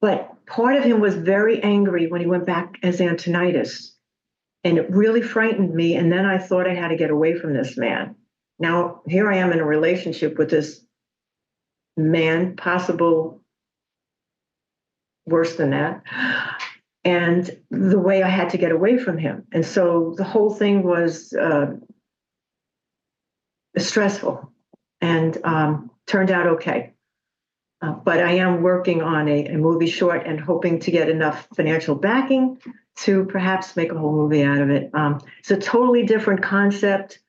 But 0.00 0.34
part 0.46 0.76
of 0.76 0.84
him 0.84 1.00
was 1.00 1.14
very 1.14 1.62
angry 1.62 2.06
when 2.06 2.20
he 2.20 2.26
went 2.26 2.46
back 2.46 2.76
as 2.82 3.00
Antonitis. 3.00 3.92
And 4.64 4.78
it 4.78 4.90
really 4.90 5.22
frightened 5.22 5.74
me. 5.74 5.94
And 5.94 6.12
then 6.12 6.26
I 6.26 6.38
thought 6.38 6.68
I 6.68 6.74
had 6.74 6.88
to 6.88 6.96
get 6.96 7.10
away 7.10 7.38
from 7.38 7.54
this 7.54 7.76
man. 7.76 8.16
Now, 8.58 9.00
here 9.06 9.30
I 9.30 9.36
am 9.36 9.52
in 9.52 9.60
a 9.60 9.64
relationship 9.64 10.36
with 10.36 10.50
this 10.50 10.84
man, 11.96 12.56
possible 12.56 13.42
worse 15.26 15.56
than 15.56 15.70
that. 15.70 16.02
And 17.04 17.50
the 17.70 17.98
way 17.98 18.22
I 18.22 18.28
had 18.28 18.50
to 18.50 18.58
get 18.58 18.72
away 18.72 18.98
from 18.98 19.16
him. 19.16 19.46
And 19.52 19.64
so 19.64 20.14
the 20.16 20.24
whole 20.24 20.52
thing 20.52 20.82
was 20.82 21.32
uh, 21.32 21.72
stressful 23.78 24.52
and 25.00 25.38
um, 25.44 25.90
turned 26.06 26.30
out 26.30 26.46
okay. 26.46 26.92
Uh, 27.82 27.92
but 27.92 28.20
I 28.20 28.32
am 28.32 28.62
working 28.62 29.00
on 29.00 29.28
a, 29.28 29.46
a, 29.46 29.56
movie 29.56 29.88
short 29.88 30.26
and 30.26 30.38
hoping 30.38 30.78
to 30.80 30.90
get 30.90 31.08
enough 31.08 31.48
financial 31.56 31.94
backing 31.94 32.58
to 32.98 33.24
perhaps 33.24 33.74
make 33.74 33.90
a 33.90 33.98
whole 33.98 34.12
movie 34.12 34.42
out 34.42 34.58
of 34.58 34.68
it. 34.68 34.90
Um, 34.92 35.20
it's 35.38 35.50
a 35.50 35.56
totally 35.56 36.04
different 36.04 36.42
concept 36.42 37.20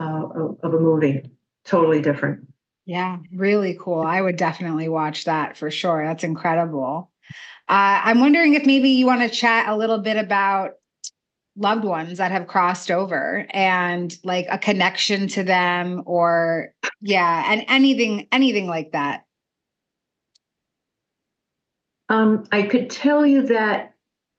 uh, 0.00 0.26
of, 0.34 0.58
of 0.62 0.74
a 0.74 0.78
movie, 0.78 1.30
totally 1.64 2.02
different. 2.02 2.46
Yeah, 2.84 3.18
really 3.32 3.78
cool. 3.80 4.02
I 4.02 4.20
would 4.20 4.36
definitely 4.36 4.90
watch 4.90 5.24
that 5.24 5.56
for 5.56 5.70
sure. 5.70 6.04
That's 6.04 6.24
incredible. 6.24 7.10
Uh, 7.66 8.04
I'm 8.04 8.20
wondering 8.20 8.52
if 8.54 8.66
maybe 8.66 8.90
you 8.90 9.06
want 9.06 9.22
to 9.22 9.30
chat 9.30 9.68
a 9.68 9.76
little 9.76 9.98
bit 9.98 10.18
about 10.18 10.72
loved 11.56 11.84
ones 11.84 12.18
that 12.18 12.30
have 12.30 12.46
crossed 12.46 12.90
over 12.90 13.46
and 13.50 14.14
like 14.22 14.46
a 14.50 14.58
connection 14.58 15.28
to 15.28 15.44
them 15.44 16.02
or 16.04 16.74
yeah 17.00 17.44
and 17.46 17.64
anything 17.68 18.26
anything 18.32 18.66
like 18.66 18.90
that 18.90 19.24
um, 22.08 22.44
i 22.52 22.62
could 22.62 22.90
tell 22.90 23.24
you 23.24 23.42
that 23.46 23.94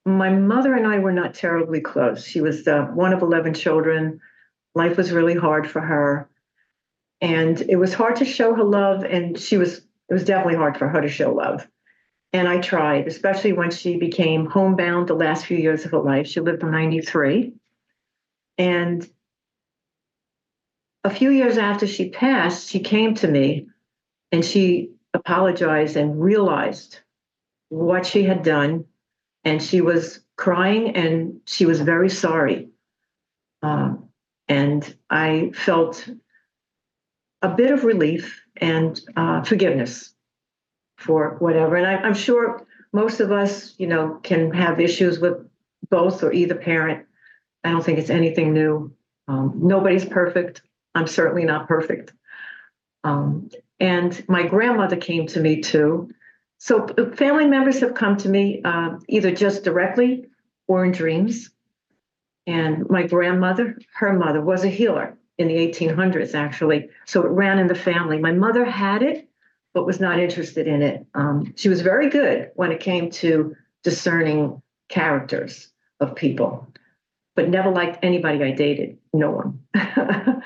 my 0.05 0.29
mother 0.29 0.73
and 0.73 0.87
i 0.87 0.99
were 0.99 1.11
not 1.11 1.33
terribly 1.33 1.81
close 1.81 2.25
she 2.25 2.41
was 2.41 2.67
uh, 2.67 2.85
one 2.93 3.13
of 3.13 3.21
11 3.21 3.53
children 3.53 4.19
life 4.73 4.97
was 4.97 5.11
really 5.11 5.35
hard 5.35 5.69
for 5.69 5.81
her 5.81 6.29
and 7.21 7.61
it 7.61 7.77
was 7.77 7.93
hard 7.93 8.17
to 8.17 8.25
show 8.25 8.53
her 8.53 8.63
love 8.63 9.03
and 9.03 9.39
she 9.39 9.57
was 9.57 9.77
it 9.77 10.13
was 10.13 10.25
definitely 10.25 10.55
hard 10.55 10.77
for 10.77 10.87
her 10.87 11.01
to 11.01 11.09
show 11.09 11.33
love 11.33 11.67
and 12.35 12.49
I 12.49 12.59
tried, 12.59 13.07
especially 13.07 13.53
when 13.53 13.71
she 13.71 13.95
became 13.95 14.45
homebound 14.45 15.07
the 15.07 15.13
last 15.13 15.45
few 15.45 15.55
years 15.55 15.85
of 15.85 15.91
her 15.91 15.99
life. 15.99 16.27
She 16.27 16.41
lived 16.41 16.59
to 16.59 16.69
93. 16.69 17.53
And 18.57 19.09
a 21.05 21.09
few 21.09 21.29
years 21.29 21.57
after 21.57 21.87
she 21.87 22.09
passed, 22.09 22.69
she 22.69 22.81
came 22.81 23.15
to 23.15 23.27
me 23.29 23.67
and 24.33 24.43
she 24.43 24.91
apologized 25.13 25.95
and 25.95 26.21
realized 26.21 26.99
what 27.75 28.05
she 28.05 28.23
had 28.23 28.43
done. 28.43 28.85
And 29.43 29.61
she 29.61 29.81
was 29.81 30.21
crying 30.37 30.95
and 30.95 31.39
she 31.45 31.65
was 31.65 31.81
very 31.81 32.09
sorry. 32.09 32.69
Um, 33.61 34.09
and 34.47 34.95
I 35.09 35.51
felt 35.53 36.07
a 37.41 37.49
bit 37.49 37.71
of 37.71 37.83
relief 37.83 38.41
and 38.57 38.99
uh, 39.15 39.43
forgiveness 39.43 40.13
for 40.97 41.35
whatever. 41.39 41.75
And 41.75 41.85
I, 41.85 41.95
I'm 41.95 42.13
sure 42.13 42.65
most 42.93 43.19
of 43.19 43.31
us, 43.31 43.75
you 43.77 43.87
know, 43.87 44.19
can 44.23 44.51
have 44.53 44.79
issues 44.79 45.19
with 45.19 45.37
both 45.89 46.23
or 46.23 46.31
either 46.31 46.55
parent. 46.55 47.05
I 47.63 47.71
don't 47.71 47.83
think 47.83 47.99
it's 47.99 48.09
anything 48.09 48.53
new. 48.53 48.93
Um, 49.27 49.59
nobody's 49.61 50.05
perfect. 50.05 50.61
I'm 50.95 51.07
certainly 51.07 51.43
not 51.43 51.67
perfect. 51.67 52.13
Um, 53.03 53.49
and 53.79 54.23
my 54.27 54.47
grandmother 54.47 54.95
came 54.95 55.27
to 55.27 55.39
me 55.39 55.61
too. 55.61 56.09
So 56.65 56.87
family 57.13 57.45
members 57.45 57.79
have 57.81 57.93
come 57.93 58.17
to 58.17 58.27
me 58.27 58.63
uh, 58.65 58.97
either 59.07 59.29
just 59.29 59.63
directly 59.63 60.25
or 60.67 60.83
in 60.83 60.93
dreams. 60.93 61.51
And 62.47 62.89
my 62.89 63.05
grandmother, 63.05 63.77
her 63.93 64.13
mother, 64.13 64.41
was 64.41 64.63
a 64.63 64.67
healer 64.69 65.15
in 65.37 65.47
the 65.47 65.53
1800s, 65.53 66.33
actually. 66.33 66.89
So 67.05 67.21
it 67.21 67.29
ran 67.29 67.59
in 67.59 67.67
the 67.67 67.75
family. 67.75 68.17
My 68.17 68.31
mother 68.31 68.65
had 68.65 69.03
it, 69.03 69.29
but 69.75 69.85
was 69.85 69.99
not 69.99 70.17
interested 70.17 70.65
in 70.65 70.81
it. 70.81 71.05
Um, 71.13 71.53
she 71.55 71.69
was 71.69 71.81
very 71.81 72.09
good 72.09 72.49
when 72.55 72.71
it 72.71 72.79
came 72.79 73.11
to 73.11 73.55
discerning 73.83 74.59
characters 74.89 75.67
of 75.99 76.15
people, 76.15 76.67
but 77.35 77.47
never 77.47 77.69
liked 77.69 78.03
anybody 78.03 78.43
I 78.43 78.53
dated. 78.53 78.97
No 79.13 79.29
one. 79.29 79.59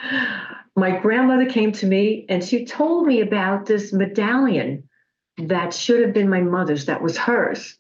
my 0.76 1.00
grandmother 1.00 1.46
came 1.46 1.72
to 1.72 1.86
me 1.86 2.26
and 2.28 2.44
she 2.44 2.66
told 2.66 3.08
me 3.08 3.22
about 3.22 3.68
this 3.68 3.94
medallion 3.94 4.84
that 5.48 5.74
should 5.74 6.02
have 6.02 6.14
been 6.14 6.30
my 6.30 6.42
mother's, 6.42 6.86
that 6.86 7.02
was 7.02 7.18
hers. 7.18 7.78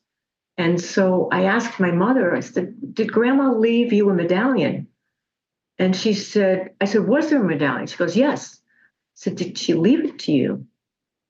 And 0.58 0.80
so 0.80 1.30
I 1.32 1.45
asked 1.45 1.80
my 1.80 1.91
mother, 1.91 2.36
I 2.36 2.41
said, 2.41 2.93
Did 2.93 3.12
grandma 3.12 3.54
leave 3.54 3.93
you 3.93 4.10
a 4.10 4.13
medallion? 4.13 4.88
And 5.78 5.95
she 5.95 6.13
said, 6.13 6.72
I 6.82 6.86
said, 6.86 7.08
Was 7.08 7.30
there 7.30 7.41
a 7.41 7.48
medallion? 7.48 7.88
She 7.88 7.98
goes, 7.98 8.15
Yes. 8.15 8.56
I 8.56 9.15
said, 9.15 9.36
Did 9.38 9.58
she 9.58 9.74
leave 9.74 10.04
it 10.04 10.19
to 10.19 10.32
you? 10.32 10.67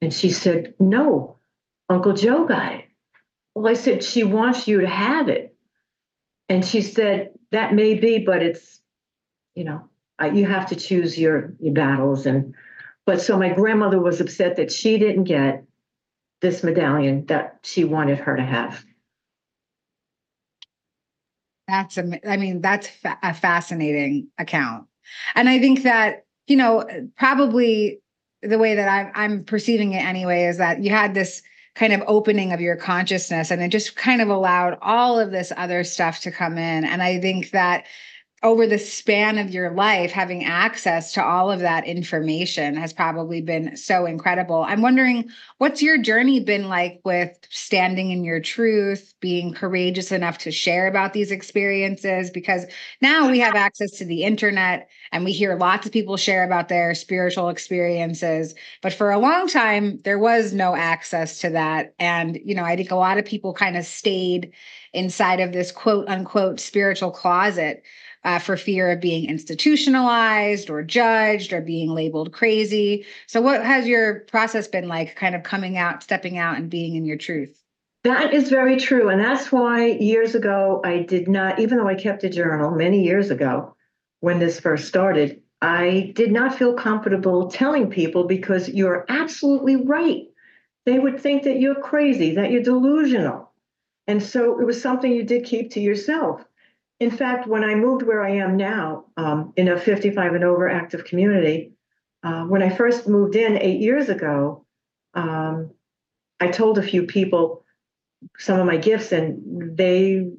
And 0.02 0.14
she 0.14 0.32
said, 0.32 0.74
No, 0.80 1.38
Uncle 1.90 2.14
Joe 2.14 2.46
got 2.46 2.74
it. 2.74 2.86
Well, 3.54 3.68
I 3.68 3.76
said, 3.76 4.04
She 4.04 4.24
wants 4.24 4.68
you 4.68 4.82
to 4.82 4.88
have 4.88 5.30
it. 5.30 5.56
And 6.48 6.66
she 6.66 6.82
said, 6.82 7.30
That 7.52 7.76
may 7.76 7.94
be, 7.94 8.20
but 8.26 8.42
it's, 8.42 8.82
you 9.54 9.64
know, 9.64 9.90
you 10.34 10.48
have 10.48 10.70
to 10.70 10.76
choose 10.76 11.20
your, 11.20 11.54
your 11.60 11.74
battles. 11.74 12.26
And, 12.26 12.56
but 13.06 13.22
so 13.22 13.38
my 13.38 13.50
grandmother 13.50 14.00
was 14.00 14.20
upset 14.20 14.56
that 14.56 14.72
she 14.72 14.98
didn't 14.98 15.26
get 15.26 15.66
this 16.42 16.64
medallion 16.64 17.26
that 17.26 17.60
she 17.64 17.84
wanted 17.84 18.20
her 18.20 18.36
to 18.36 18.44
have. 18.44 18.84
That's 21.68 21.98
a, 21.98 22.20
I 22.28 22.38
mean, 22.38 22.62
that's 22.62 22.88
fa- 22.88 23.20
a 23.22 23.34
fascinating 23.34 24.30
account. 24.38 24.88
And 25.36 25.48
I 25.48 25.60
think 25.60 25.84
that, 25.84 26.26
you 26.48 26.56
know, 26.56 26.88
probably 27.18 28.02
the 28.42 28.58
way 28.58 28.76
that 28.76 28.88
I'm, 28.88 29.12
I'm 29.16 29.44
perceiving 29.44 29.94
it 29.94 30.04
anyway 30.04 30.46
is 30.46 30.58
that 30.58 30.82
you 30.82 30.90
had 30.90 31.14
this 31.14 31.42
kind 31.76 31.94
of 31.94 32.02
opening 32.08 32.52
of 32.52 32.62
your 32.62 32.76
consciousness 32.76 33.52
and 33.52 33.62
it 33.62 33.70
just 33.70 33.96
kind 33.96 34.22
of 34.22 34.30
allowed 34.30 34.78
all 34.82 35.20
of 35.20 35.32
this 35.32 35.52
other 35.56 35.84
stuff 35.84 36.20
to 36.22 36.32
come 36.32 36.58
in. 36.58 36.84
And 36.84 37.02
I 37.04 37.20
think 37.20 37.52
that 37.52 37.86
over 38.42 38.66
the 38.66 38.80
span 38.80 39.38
of 39.38 39.50
your 39.50 39.72
life, 39.72 40.12
having 40.12 40.46
access 40.46 41.14
to 41.14 41.24
all 41.24 41.52
of 41.52 41.60
that 41.60 41.86
information 41.86 42.76
has 42.76 42.94
probably 42.94 43.42
been 43.42 43.76
so 43.76 44.06
incredible. 44.06 44.64
I'm 44.64 44.82
wondering 44.82 45.30
what's 45.58 45.82
your 45.82 45.98
journey 45.98 46.40
been 46.40 46.70
like 46.70 47.02
with 47.04 47.38
standing 47.50 48.12
in 48.12 48.24
your 48.24 48.40
truth, 48.40 49.14
being 49.20 49.54
courageous 49.54 50.14
enough 50.14 50.38
to 50.40 50.52
share 50.52 50.88
about 50.88 51.12
these 51.12 51.32
experiences? 51.32 52.30
Because 52.30 52.66
now 53.02 53.30
we 53.30 53.40
have 53.40 53.56
access 53.56 53.92
to 53.98 54.06
the 54.06 54.24
internet 54.24 54.88
and 55.12 55.26
we 55.26 55.34
hear 55.34 55.58
lots 55.58 55.86
of 55.86 55.92
people 55.92 56.16
share 56.16 56.46
about 56.46 56.70
their 56.70 56.96
spiritual 56.96 57.50
experiences. 57.50 58.56
But 58.82 58.94
for 58.94 59.12
a 59.12 59.20
long 59.20 59.50
time, 59.50 60.00
there 60.04 60.20
was 60.20 60.54
no 60.54 60.76
access 60.76 61.40
to 61.40 61.50
that. 61.50 61.94
And, 62.00 62.40
you 62.46 62.56
know, 62.56 62.64
I 62.64 62.78
think 62.78 62.92
a 62.92 62.96
lot 62.96 63.18
of 63.18 63.26
people 63.26 63.54
kind 63.54 63.76
of 63.76 63.86
stayed 63.86 64.54
inside 64.94 65.40
of 65.40 65.52
this 65.52 65.72
quote 65.72 66.08
unquote 66.08 66.60
spiritual 66.60 67.12
closet 67.12 67.84
uh, 68.24 68.40
for 68.40 68.58
fear 68.58 68.92
of 68.92 69.00
being 69.00 69.30
institutionalized 69.30 70.70
or 70.70 70.84
judged 70.84 71.54
or 71.54 71.62
being 71.62 71.90
labeled 71.90 72.34
crazy. 72.34 73.06
So, 73.28 73.42
what 73.42 73.64
has 73.64 73.88
your 73.88 74.22
process 74.22 74.68
been 74.68 74.88
like, 74.88 75.16
kind 75.16 75.36
of 75.36 75.44
coming 75.44 75.78
out, 75.78 76.04
stepping 76.04 76.38
out, 76.38 76.58
and 76.58 76.70
being 76.70 76.96
in 76.96 77.06
your 77.06 77.18
truth? 77.18 77.64
That 78.04 78.34
is 78.34 78.50
very 78.50 78.78
true. 78.78 79.10
And 79.10 79.20
that's 79.20 79.52
why 79.52 79.88
years 79.88 80.34
ago, 80.36 80.82
I 80.86 81.00
did 81.04 81.28
not, 81.28 81.60
even 81.60 81.78
though 81.78 81.88
I 81.88 81.96
kept 81.96 82.24
a 82.24 82.30
journal 82.30 82.72
many 82.72 83.04
years 83.04 83.30
ago 83.30 83.76
when 84.22 84.40
this 84.40 84.60
first 84.60 84.88
started, 84.88 85.42
I 85.62 86.14
did 86.16 86.32
not 86.32 86.56
feel 86.56 86.74
comfortable 86.74 87.50
telling 87.50 87.90
people 87.90 88.24
because 88.24 88.70
you're 88.70 89.06
absolutely 89.10 89.76
right. 89.76 90.24
They 90.86 90.98
would 90.98 91.20
think 91.20 91.44
that 91.44 91.60
you're 91.60 91.76
crazy, 91.76 92.36
that 92.36 92.52
you're 92.52 92.64
delusional. 92.64 93.52
And 94.08 94.24
so 94.24 94.60
it 94.60 94.66
was 94.66 94.82
something 94.82 95.12
you 95.12 95.24
did 95.24 95.44
keep 95.44 95.72
to 95.72 95.82
yourself. 95.82 96.46
In 97.00 97.12
fact, 97.12 97.48
when 97.48 97.64
I 97.64 97.76
moved 97.76 98.04
where 98.04 98.24
I 98.24 98.32
am 98.32 98.58
now, 98.58 99.06
um, 99.16 99.54
in 99.56 99.70
a 99.70 99.80
55 99.80 100.34
and 100.34 100.44
over 100.44 100.68
active 100.68 101.06
community, 101.06 101.72
uh, 102.24 102.44
when 102.44 102.62
I 102.62 102.70
first 102.70 103.08
moved 103.08 103.36
in 103.36 103.58
eight 103.58 103.80
years 103.80 104.10
ago, 104.10 104.66
um, 105.14 105.72
I 106.40 106.48
told 106.50 106.78
a 106.78 106.84
few 106.84 107.04
people 107.04 107.64
some 108.38 108.60
of 108.60 108.66
my 108.66 108.78
gifts, 108.78 109.14
and 109.14 109.78
they 109.78 110.30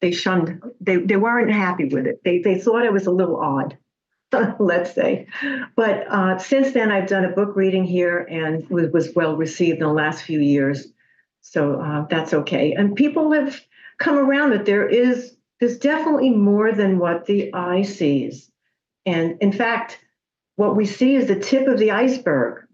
they 0.00 0.10
shunned. 0.10 0.62
They 0.80 0.96
they 0.96 1.16
weren't 1.16 1.52
happy 1.52 1.84
with 1.86 2.06
it. 2.06 2.20
They 2.24 2.40
they 2.40 2.58
thought 2.60 2.84
it 2.84 2.92
was 2.92 3.06
a 3.06 3.12
little 3.12 3.36
odd, 3.36 3.78
let's 4.58 4.92
say. 4.94 5.28
But 5.76 6.06
uh, 6.08 6.38
since 6.38 6.72
then, 6.72 6.90
I've 6.90 7.08
done 7.08 7.24
a 7.24 7.30
book 7.30 7.54
reading 7.54 7.84
here, 7.84 8.18
and 8.18 8.68
was, 8.68 8.90
was 8.92 9.14
well 9.14 9.36
received 9.36 9.78
in 9.78 9.86
the 9.86 9.92
last 9.92 10.24
few 10.24 10.40
years. 10.40 10.88
So 11.40 11.80
uh, 11.80 12.06
that's 12.10 12.34
okay. 12.34 12.72
And 12.72 12.96
people 12.96 13.32
have 13.32 13.60
come 13.98 14.16
around 14.16 14.50
that 14.50 14.64
there 14.64 14.88
is 14.88 15.36
there's 15.64 15.78
definitely 15.78 16.28
more 16.28 16.72
than 16.72 16.98
what 16.98 17.24
the 17.24 17.52
eye 17.54 17.80
sees. 17.80 18.50
And 19.06 19.38
in 19.40 19.50
fact, 19.50 19.98
what 20.56 20.76
we 20.76 20.84
see 20.84 21.14
is 21.14 21.26
the 21.26 21.40
tip 21.40 21.66
of 21.66 21.78
the 21.78 21.90
iceberg, 21.90 22.66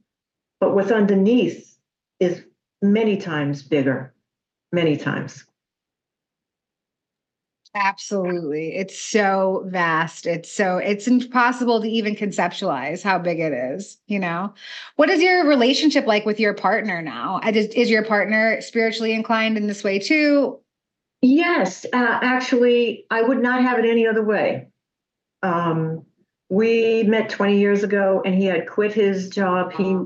but 0.59 0.75
what's 0.75 0.91
underneath 0.91 1.79
is 2.19 2.43
many 2.83 3.17
times 3.17 3.63
bigger, 3.63 4.13
many 4.73 4.97
times. 4.97 5.45
Absolutely. 7.77 8.75
It's 8.75 8.99
so 8.99 9.63
vast. 9.69 10.27
It's 10.27 10.51
so 10.51 10.79
it's 10.79 11.07
impossible 11.07 11.81
to 11.81 11.89
even 11.89 12.17
conceptualize 12.17 13.05
how 13.05 13.21
big 13.21 13.39
it 13.39 13.53
is, 13.53 13.99
you 14.09 14.19
know. 14.19 14.53
What 14.97 15.11
is 15.11 15.23
your 15.23 15.47
relationship 15.47 16.09
like 16.09 16.27
with 16.27 16.41
your 16.41 16.55
partner 16.55 17.01
now? 17.01 17.39
Is, 17.47 17.67
is 17.67 17.89
your 17.89 18.05
partner 18.05 18.61
spiritually 18.61 19.13
inclined 19.13 19.57
in 19.57 19.69
this 19.69 19.85
way 19.85 20.01
too? 20.01 20.59
Yes, 21.23 21.85
uh, 21.93 22.19
actually, 22.23 23.05
I 23.11 23.23
would 23.23 23.43
not 23.43 23.63
have 23.63 23.79
it 23.79 23.85
any 23.85 24.07
other 24.07 24.25
way. 24.25 24.69
Um, 25.43 26.07
we 26.49 27.03
met 27.05 27.29
20 27.29 27.59
years 27.59 27.85
ago, 27.85 28.23
and 28.25 28.35
he 28.35 28.47
had 28.47 28.69
quit 28.69 28.93
his 28.93 29.29
job. 29.29 29.73
He 29.73 29.97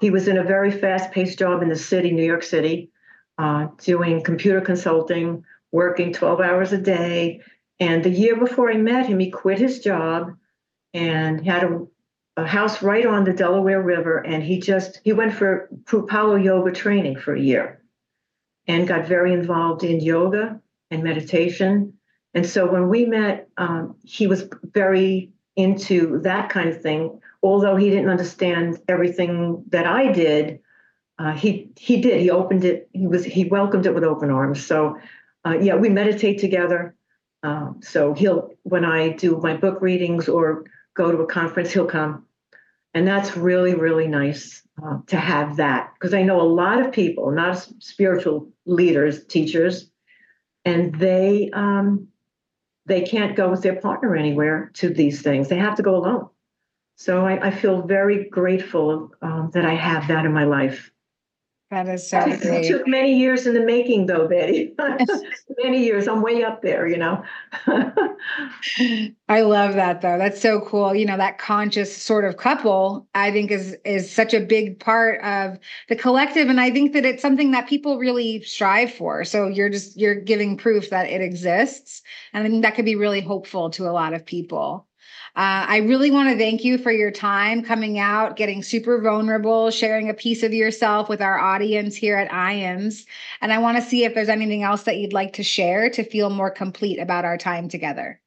he 0.00 0.10
was 0.10 0.28
in 0.28 0.38
a 0.38 0.44
very 0.44 0.70
fast-paced 0.70 1.38
job 1.38 1.62
in 1.62 1.68
the 1.68 1.76
city, 1.76 2.10
New 2.10 2.24
York 2.24 2.42
City, 2.42 2.90
uh, 3.38 3.68
doing 3.78 4.22
computer 4.22 4.60
consulting, 4.60 5.44
working 5.70 6.12
12 6.12 6.40
hours 6.40 6.72
a 6.72 6.78
day. 6.78 7.40
And 7.78 8.02
the 8.02 8.10
year 8.10 8.36
before 8.36 8.70
I 8.70 8.76
met 8.76 9.06
him, 9.06 9.18
he 9.18 9.30
quit 9.30 9.58
his 9.58 9.80
job 9.80 10.32
and 10.94 11.44
had 11.44 11.64
a, 11.64 11.86
a 12.36 12.46
house 12.46 12.82
right 12.82 13.06
on 13.06 13.24
the 13.24 13.32
Delaware 13.32 13.82
River. 13.82 14.18
And 14.18 14.42
he 14.42 14.58
just 14.58 15.00
he 15.04 15.12
went 15.12 15.34
for 15.34 15.68
Kripalu 15.84 16.42
yoga 16.42 16.72
training 16.72 17.18
for 17.18 17.34
a 17.34 17.40
year 17.40 17.81
and 18.66 18.86
got 18.86 19.06
very 19.06 19.32
involved 19.32 19.84
in 19.84 20.00
yoga 20.00 20.60
and 20.90 21.02
meditation. 21.02 21.94
And 22.34 22.46
so 22.46 22.70
when 22.70 22.88
we 22.88 23.04
met, 23.04 23.48
um, 23.56 23.96
he 24.04 24.26
was 24.26 24.48
very 24.62 25.32
into 25.56 26.20
that 26.20 26.48
kind 26.48 26.68
of 26.68 26.80
thing. 26.80 27.20
Although 27.42 27.76
he 27.76 27.90
didn't 27.90 28.08
understand 28.08 28.78
everything 28.88 29.64
that 29.68 29.86
I 29.86 30.12
did, 30.12 30.60
uh, 31.18 31.32
he 31.32 31.70
he 31.76 32.00
did. 32.00 32.20
He 32.20 32.30
opened 32.30 32.64
it. 32.64 32.88
He 32.92 33.06
was 33.06 33.24
he 33.24 33.44
welcomed 33.44 33.86
it 33.86 33.94
with 33.94 34.04
open 34.04 34.30
arms. 34.30 34.64
So 34.64 34.98
uh, 35.44 35.58
yeah, 35.60 35.74
we 35.74 35.88
meditate 35.88 36.38
together. 36.38 36.94
Um, 37.42 37.80
so 37.82 38.14
he'll 38.14 38.50
when 38.62 38.84
I 38.84 39.10
do 39.10 39.38
my 39.42 39.56
book 39.56 39.82
readings 39.82 40.28
or 40.28 40.64
go 40.94 41.10
to 41.10 41.18
a 41.18 41.26
conference, 41.26 41.72
he'll 41.72 41.86
come, 41.86 42.26
and 42.94 43.06
that's 43.06 43.36
really 43.36 43.74
really 43.74 44.08
nice 44.08 44.62
uh, 44.82 44.98
to 45.06 45.16
have 45.16 45.56
that 45.56 45.92
because 45.94 46.14
I 46.14 46.22
know 46.22 46.40
a 46.40 46.42
lot 46.42 46.80
of 46.80 46.92
people, 46.92 47.30
not 47.30 47.66
spiritual 47.78 48.50
leaders, 48.66 49.24
teachers, 49.26 49.90
and 50.64 50.94
they 50.94 51.50
um, 51.52 52.08
they 52.86 53.02
can't 53.02 53.36
go 53.36 53.50
with 53.50 53.62
their 53.62 53.80
partner 53.80 54.16
anywhere 54.16 54.70
to 54.74 54.88
these 54.88 55.22
things. 55.22 55.48
They 55.48 55.58
have 55.58 55.76
to 55.76 55.82
go 55.82 55.96
alone. 55.96 56.28
So 56.96 57.24
I, 57.24 57.48
I 57.48 57.50
feel 57.50 57.82
very 57.82 58.28
grateful 58.28 59.10
um, 59.22 59.50
that 59.54 59.64
I 59.64 59.74
have 59.74 60.08
that 60.08 60.24
in 60.24 60.32
my 60.32 60.44
life. 60.44 60.91
That 61.72 61.88
is 61.88 62.06
so. 62.06 62.20
It 62.26 62.68
took 62.68 62.86
many 62.86 63.18
years 63.18 63.46
in 63.46 63.54
the 63.54 63.64
making, 63.64 64.04
though, 64.04 64.28
Betty. 64.28 64.74
many 65.62 65.82
years. 65.82 66.06
I'm 66.06 66.20
way 66.20 66.44
up 66.44 66.60
there, 66.60 66.86
you 66.86 66.98
know. 66.98 67.24
I 69.26 69.40
love 69.40 69.72
that, 69.72 70.02
though. 70.02 70.18
That's 70.18 70.38
so 70.38 70.60
cool. 70.60 70.94
You 70.94 71.06
know, 71.06 71.16
that 71.16 71.38
conscious 71.38 71.96
sort 71.96 72.26
of 72.26 72.36
couple, 72.36 73.08
I 73.14 73.30
think, 73.30 73.50
is 73.50 73.74
is 73.86 74.12
such 74.12 74.34
a 74.34 74.40
big 74.40 74.80
part 74.80 75.24
of 75.24 75.58
the 75.88 75.96
collective, 75.96 76.50
and 76.50 76.60
I 76.60 76.70
think 76.70 76.92
that 76.92 77.06
it's 77.06 77.22
something 77.22 77.52
that 77.52 77.66
people 77.66 77.98
really 77.98 78.42
strive 78.42 78.92
for. 78.92 79.24
So 79.24 79.48
you're 79.48 79.70
just 79.70 79.98
you're 79.98 80.20
giving 80.20 80.58
proof 80.58 80.90
that 80.90 81.08
it 81.08 81.22
exists, 81.22 82.02
and 82.34 82.46
I 82.46 82.50
think 82.50 82.64
that 82.64 82.74
could 82.74 82.84
be 82.84 82.96
really 82.96 83.22
hopeful 83.22 83.70
to 83.70 83.88
a 83.88 83.92
lot 83.92 84.12
of 84.12 84.26
people. 84.26 84.86
Uh, 85.34 85.64
I 85.66 85.76
really 85.78 86.10
want 86.10 86.28
to 86.28 86.36
thank 86.36 86.62
you 86.62 86.76
for 86.76 86.92
your 86.92 87.10
time 87.10 87.62
coming 87.62 87.98
out, 87.98 88.36
getting 88.36 88.62
super 88.62 89.00
vulnerable, 89.00 89.70
sharing 89.70 90.10
a 90.10 90.14
piece 90.14 90.42
of 90.42 90.52
yourself 90.52 91.08
with 91.08 91.22
our 91.22 91.38
audience 91.38 91.96
here 91.96 92.18
at 92.18 92.30
IANDS. 92.30 93.06
And 93.40 93.50
I 93.50 93.56
want 93.56 93.78
to 93.78 93.82
see 93.82 94.04
if 94.04 94.14
there's 94.14 94.28
anything 94.28 94.62
else 94.62 94.82
that 94.82 94.98
you'd 94.98 95.14
like 95.14 95.32
to 95.34 95.42
share 95.42 95.88
to 95.88 96.04
feel 96.04 96.28
more 96.28 96.50
complete 96.50 96.98
about 96.98 97.24
our 97.24 97.38
time 97.38 97.70
together. 97.70 98.20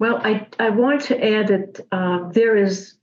Well, 0.00 0.16
I, 0.16 0.48
I 0.58 0.70
want 0.70 1.02
to 1.02 1.24
add 1.24 1.46
that 1.46 1.86
uh, 1.92 2.28
there 2.30 2.56
is 2.56 2.94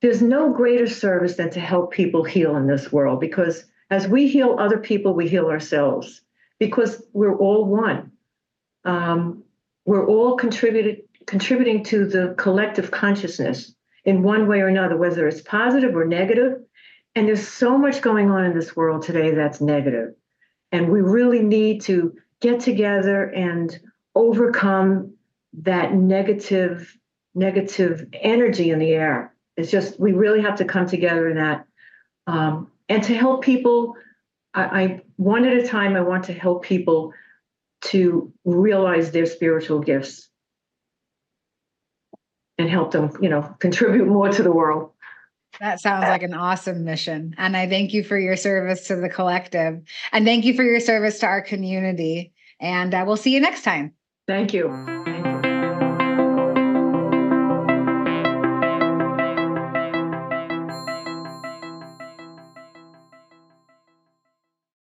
there's 0.00 0.22
no 0.22 0.50
greater 0.54 0.88
service 0.88 1.36
than 1.36 1.50
to 1.50 1.60
help 1.60 1.92
people 1.92 2.24
heal 2.24 2.56
in 2.56 2.66
this 2.66 2.90
world 2.90 3.20
because 3.20 3.66
as 3.90 4.08
we 4.08 4.26
heal 4.26 4.56
other 4.58 4.78
people, 4.78 5.12
we 5.12 5.28
heal 5.28 5.48
ourselves 5.48 6.22
because 6.58 7.02
we're 7.12 7.36
all 7.36 7.66
one. 7.66 8.12
Um, 8.86 9.44
we're 9.84 10.06
all 10.06 10.36
contributed 10.36 11.02
contributing 11.26 11.84
to 11.84 12.06
the 12.06 12.34
collective 12.38 12.90
consciousness 12.90 13.74
in 14.04 14.22
one 14.22 14.48
way 14.48 14.60
or 14.60 14.68
another, 14.68 14.96
whether 14.96 15.28
it's 15.28 15.42
positive 15.42 15.94
or 15.94 16.04
negative. 16.04 16.60
And 17.14 17.28
there's 17.28 17.46
so 17.46 17.76
much 17.76 18.02
going 18.02 18.30
on 18.30 18.44
in 18.44 18.54
this 18.54 18.74
world 18.74 19.02
today 19.02 19.32
that's 19.32 19.60
negative. 19.60 20.14
And 20.72 20.90
we 20.90 21.00
really 21.00 21.42
need 21.42 21.82
to 21.82 22.16
get 22.40 22.60
together 22.60 23.24
and 23.24 23.78
overcome 24.14 25.14
that 25.62 25.94
negative 25.94 26.96
negative 27.34 28.06
energy 28.12 28.70
in 28.70 28.78
the 28.78 28.90
air. 28.90 29.34
It's 29.56 29.70
just 29.70 30.00
we 30.00 30.12
really 30.12 30.42
have 30.42 30.56
to 30.56 30.64
come 30.64 30.86
together 30.86 31.28
in 31.28 31.36
that 31.36 31.66
um, 32.26 32.70
and 32.88 33.02
to 33.04 33.14
help 33.14 33.42
people. 33.42 33.94
I, 34.54 34.62
I 34.62 35.00
one 35.16 35.44
at 35.44 35.56
a 35.56 35.66
time. 35.66 35.96
I 35.96 36.00
want 36.00 36.24
to 36.24 36.32
help 36.32 36.64
people 36.64 37.12
to 37.82 38.32
realize 38.44 39.10
their 39.10 39.26
spiritual 39.26 39.80
gifts 39.80 40.29
and 42.60 42.70
help 42.70 42.92
them, 42.92 43.10
you 43.20 43.28
know, 43.28 43.42
contribute 43.58 44.06
more 44.06 44.28
to 44.28 44.42
the 44.42 44.52
world. 44.52 44.92
That 45.58 45.80
sounds 45.80 46.04
like 46.04 46.22
an 46.22 46.34
awesome 46.34 46.84
mission. 46.84 47.34
And 47.36 47.56
I 47.56 47.68
thank 47.68 47.92
you 47.92 48.04
for 48.04 48.18
your 48.18 48.36
service 48.36 48.86
to 48.86 48.96
the 48.96 49.08
collective. 49.08 49.82
And 50.12 50.24
thank 50.24 50.44
you 50.44 50.54
for 50.54 50.62
your 50.62 50.80
service 50.80 51.18
to 51.20 51.26
our 51.26 51.42
community. 51.42 52.32
And 52.60 52.94
uh, 52.94 53.04
we'll 53.06 53.16
see 53.16 53.34
you 53.34 53.40
next 53.40 53.62
time. 53.62 53.94
Thank 54.26 54.54
you. 54.54 54.99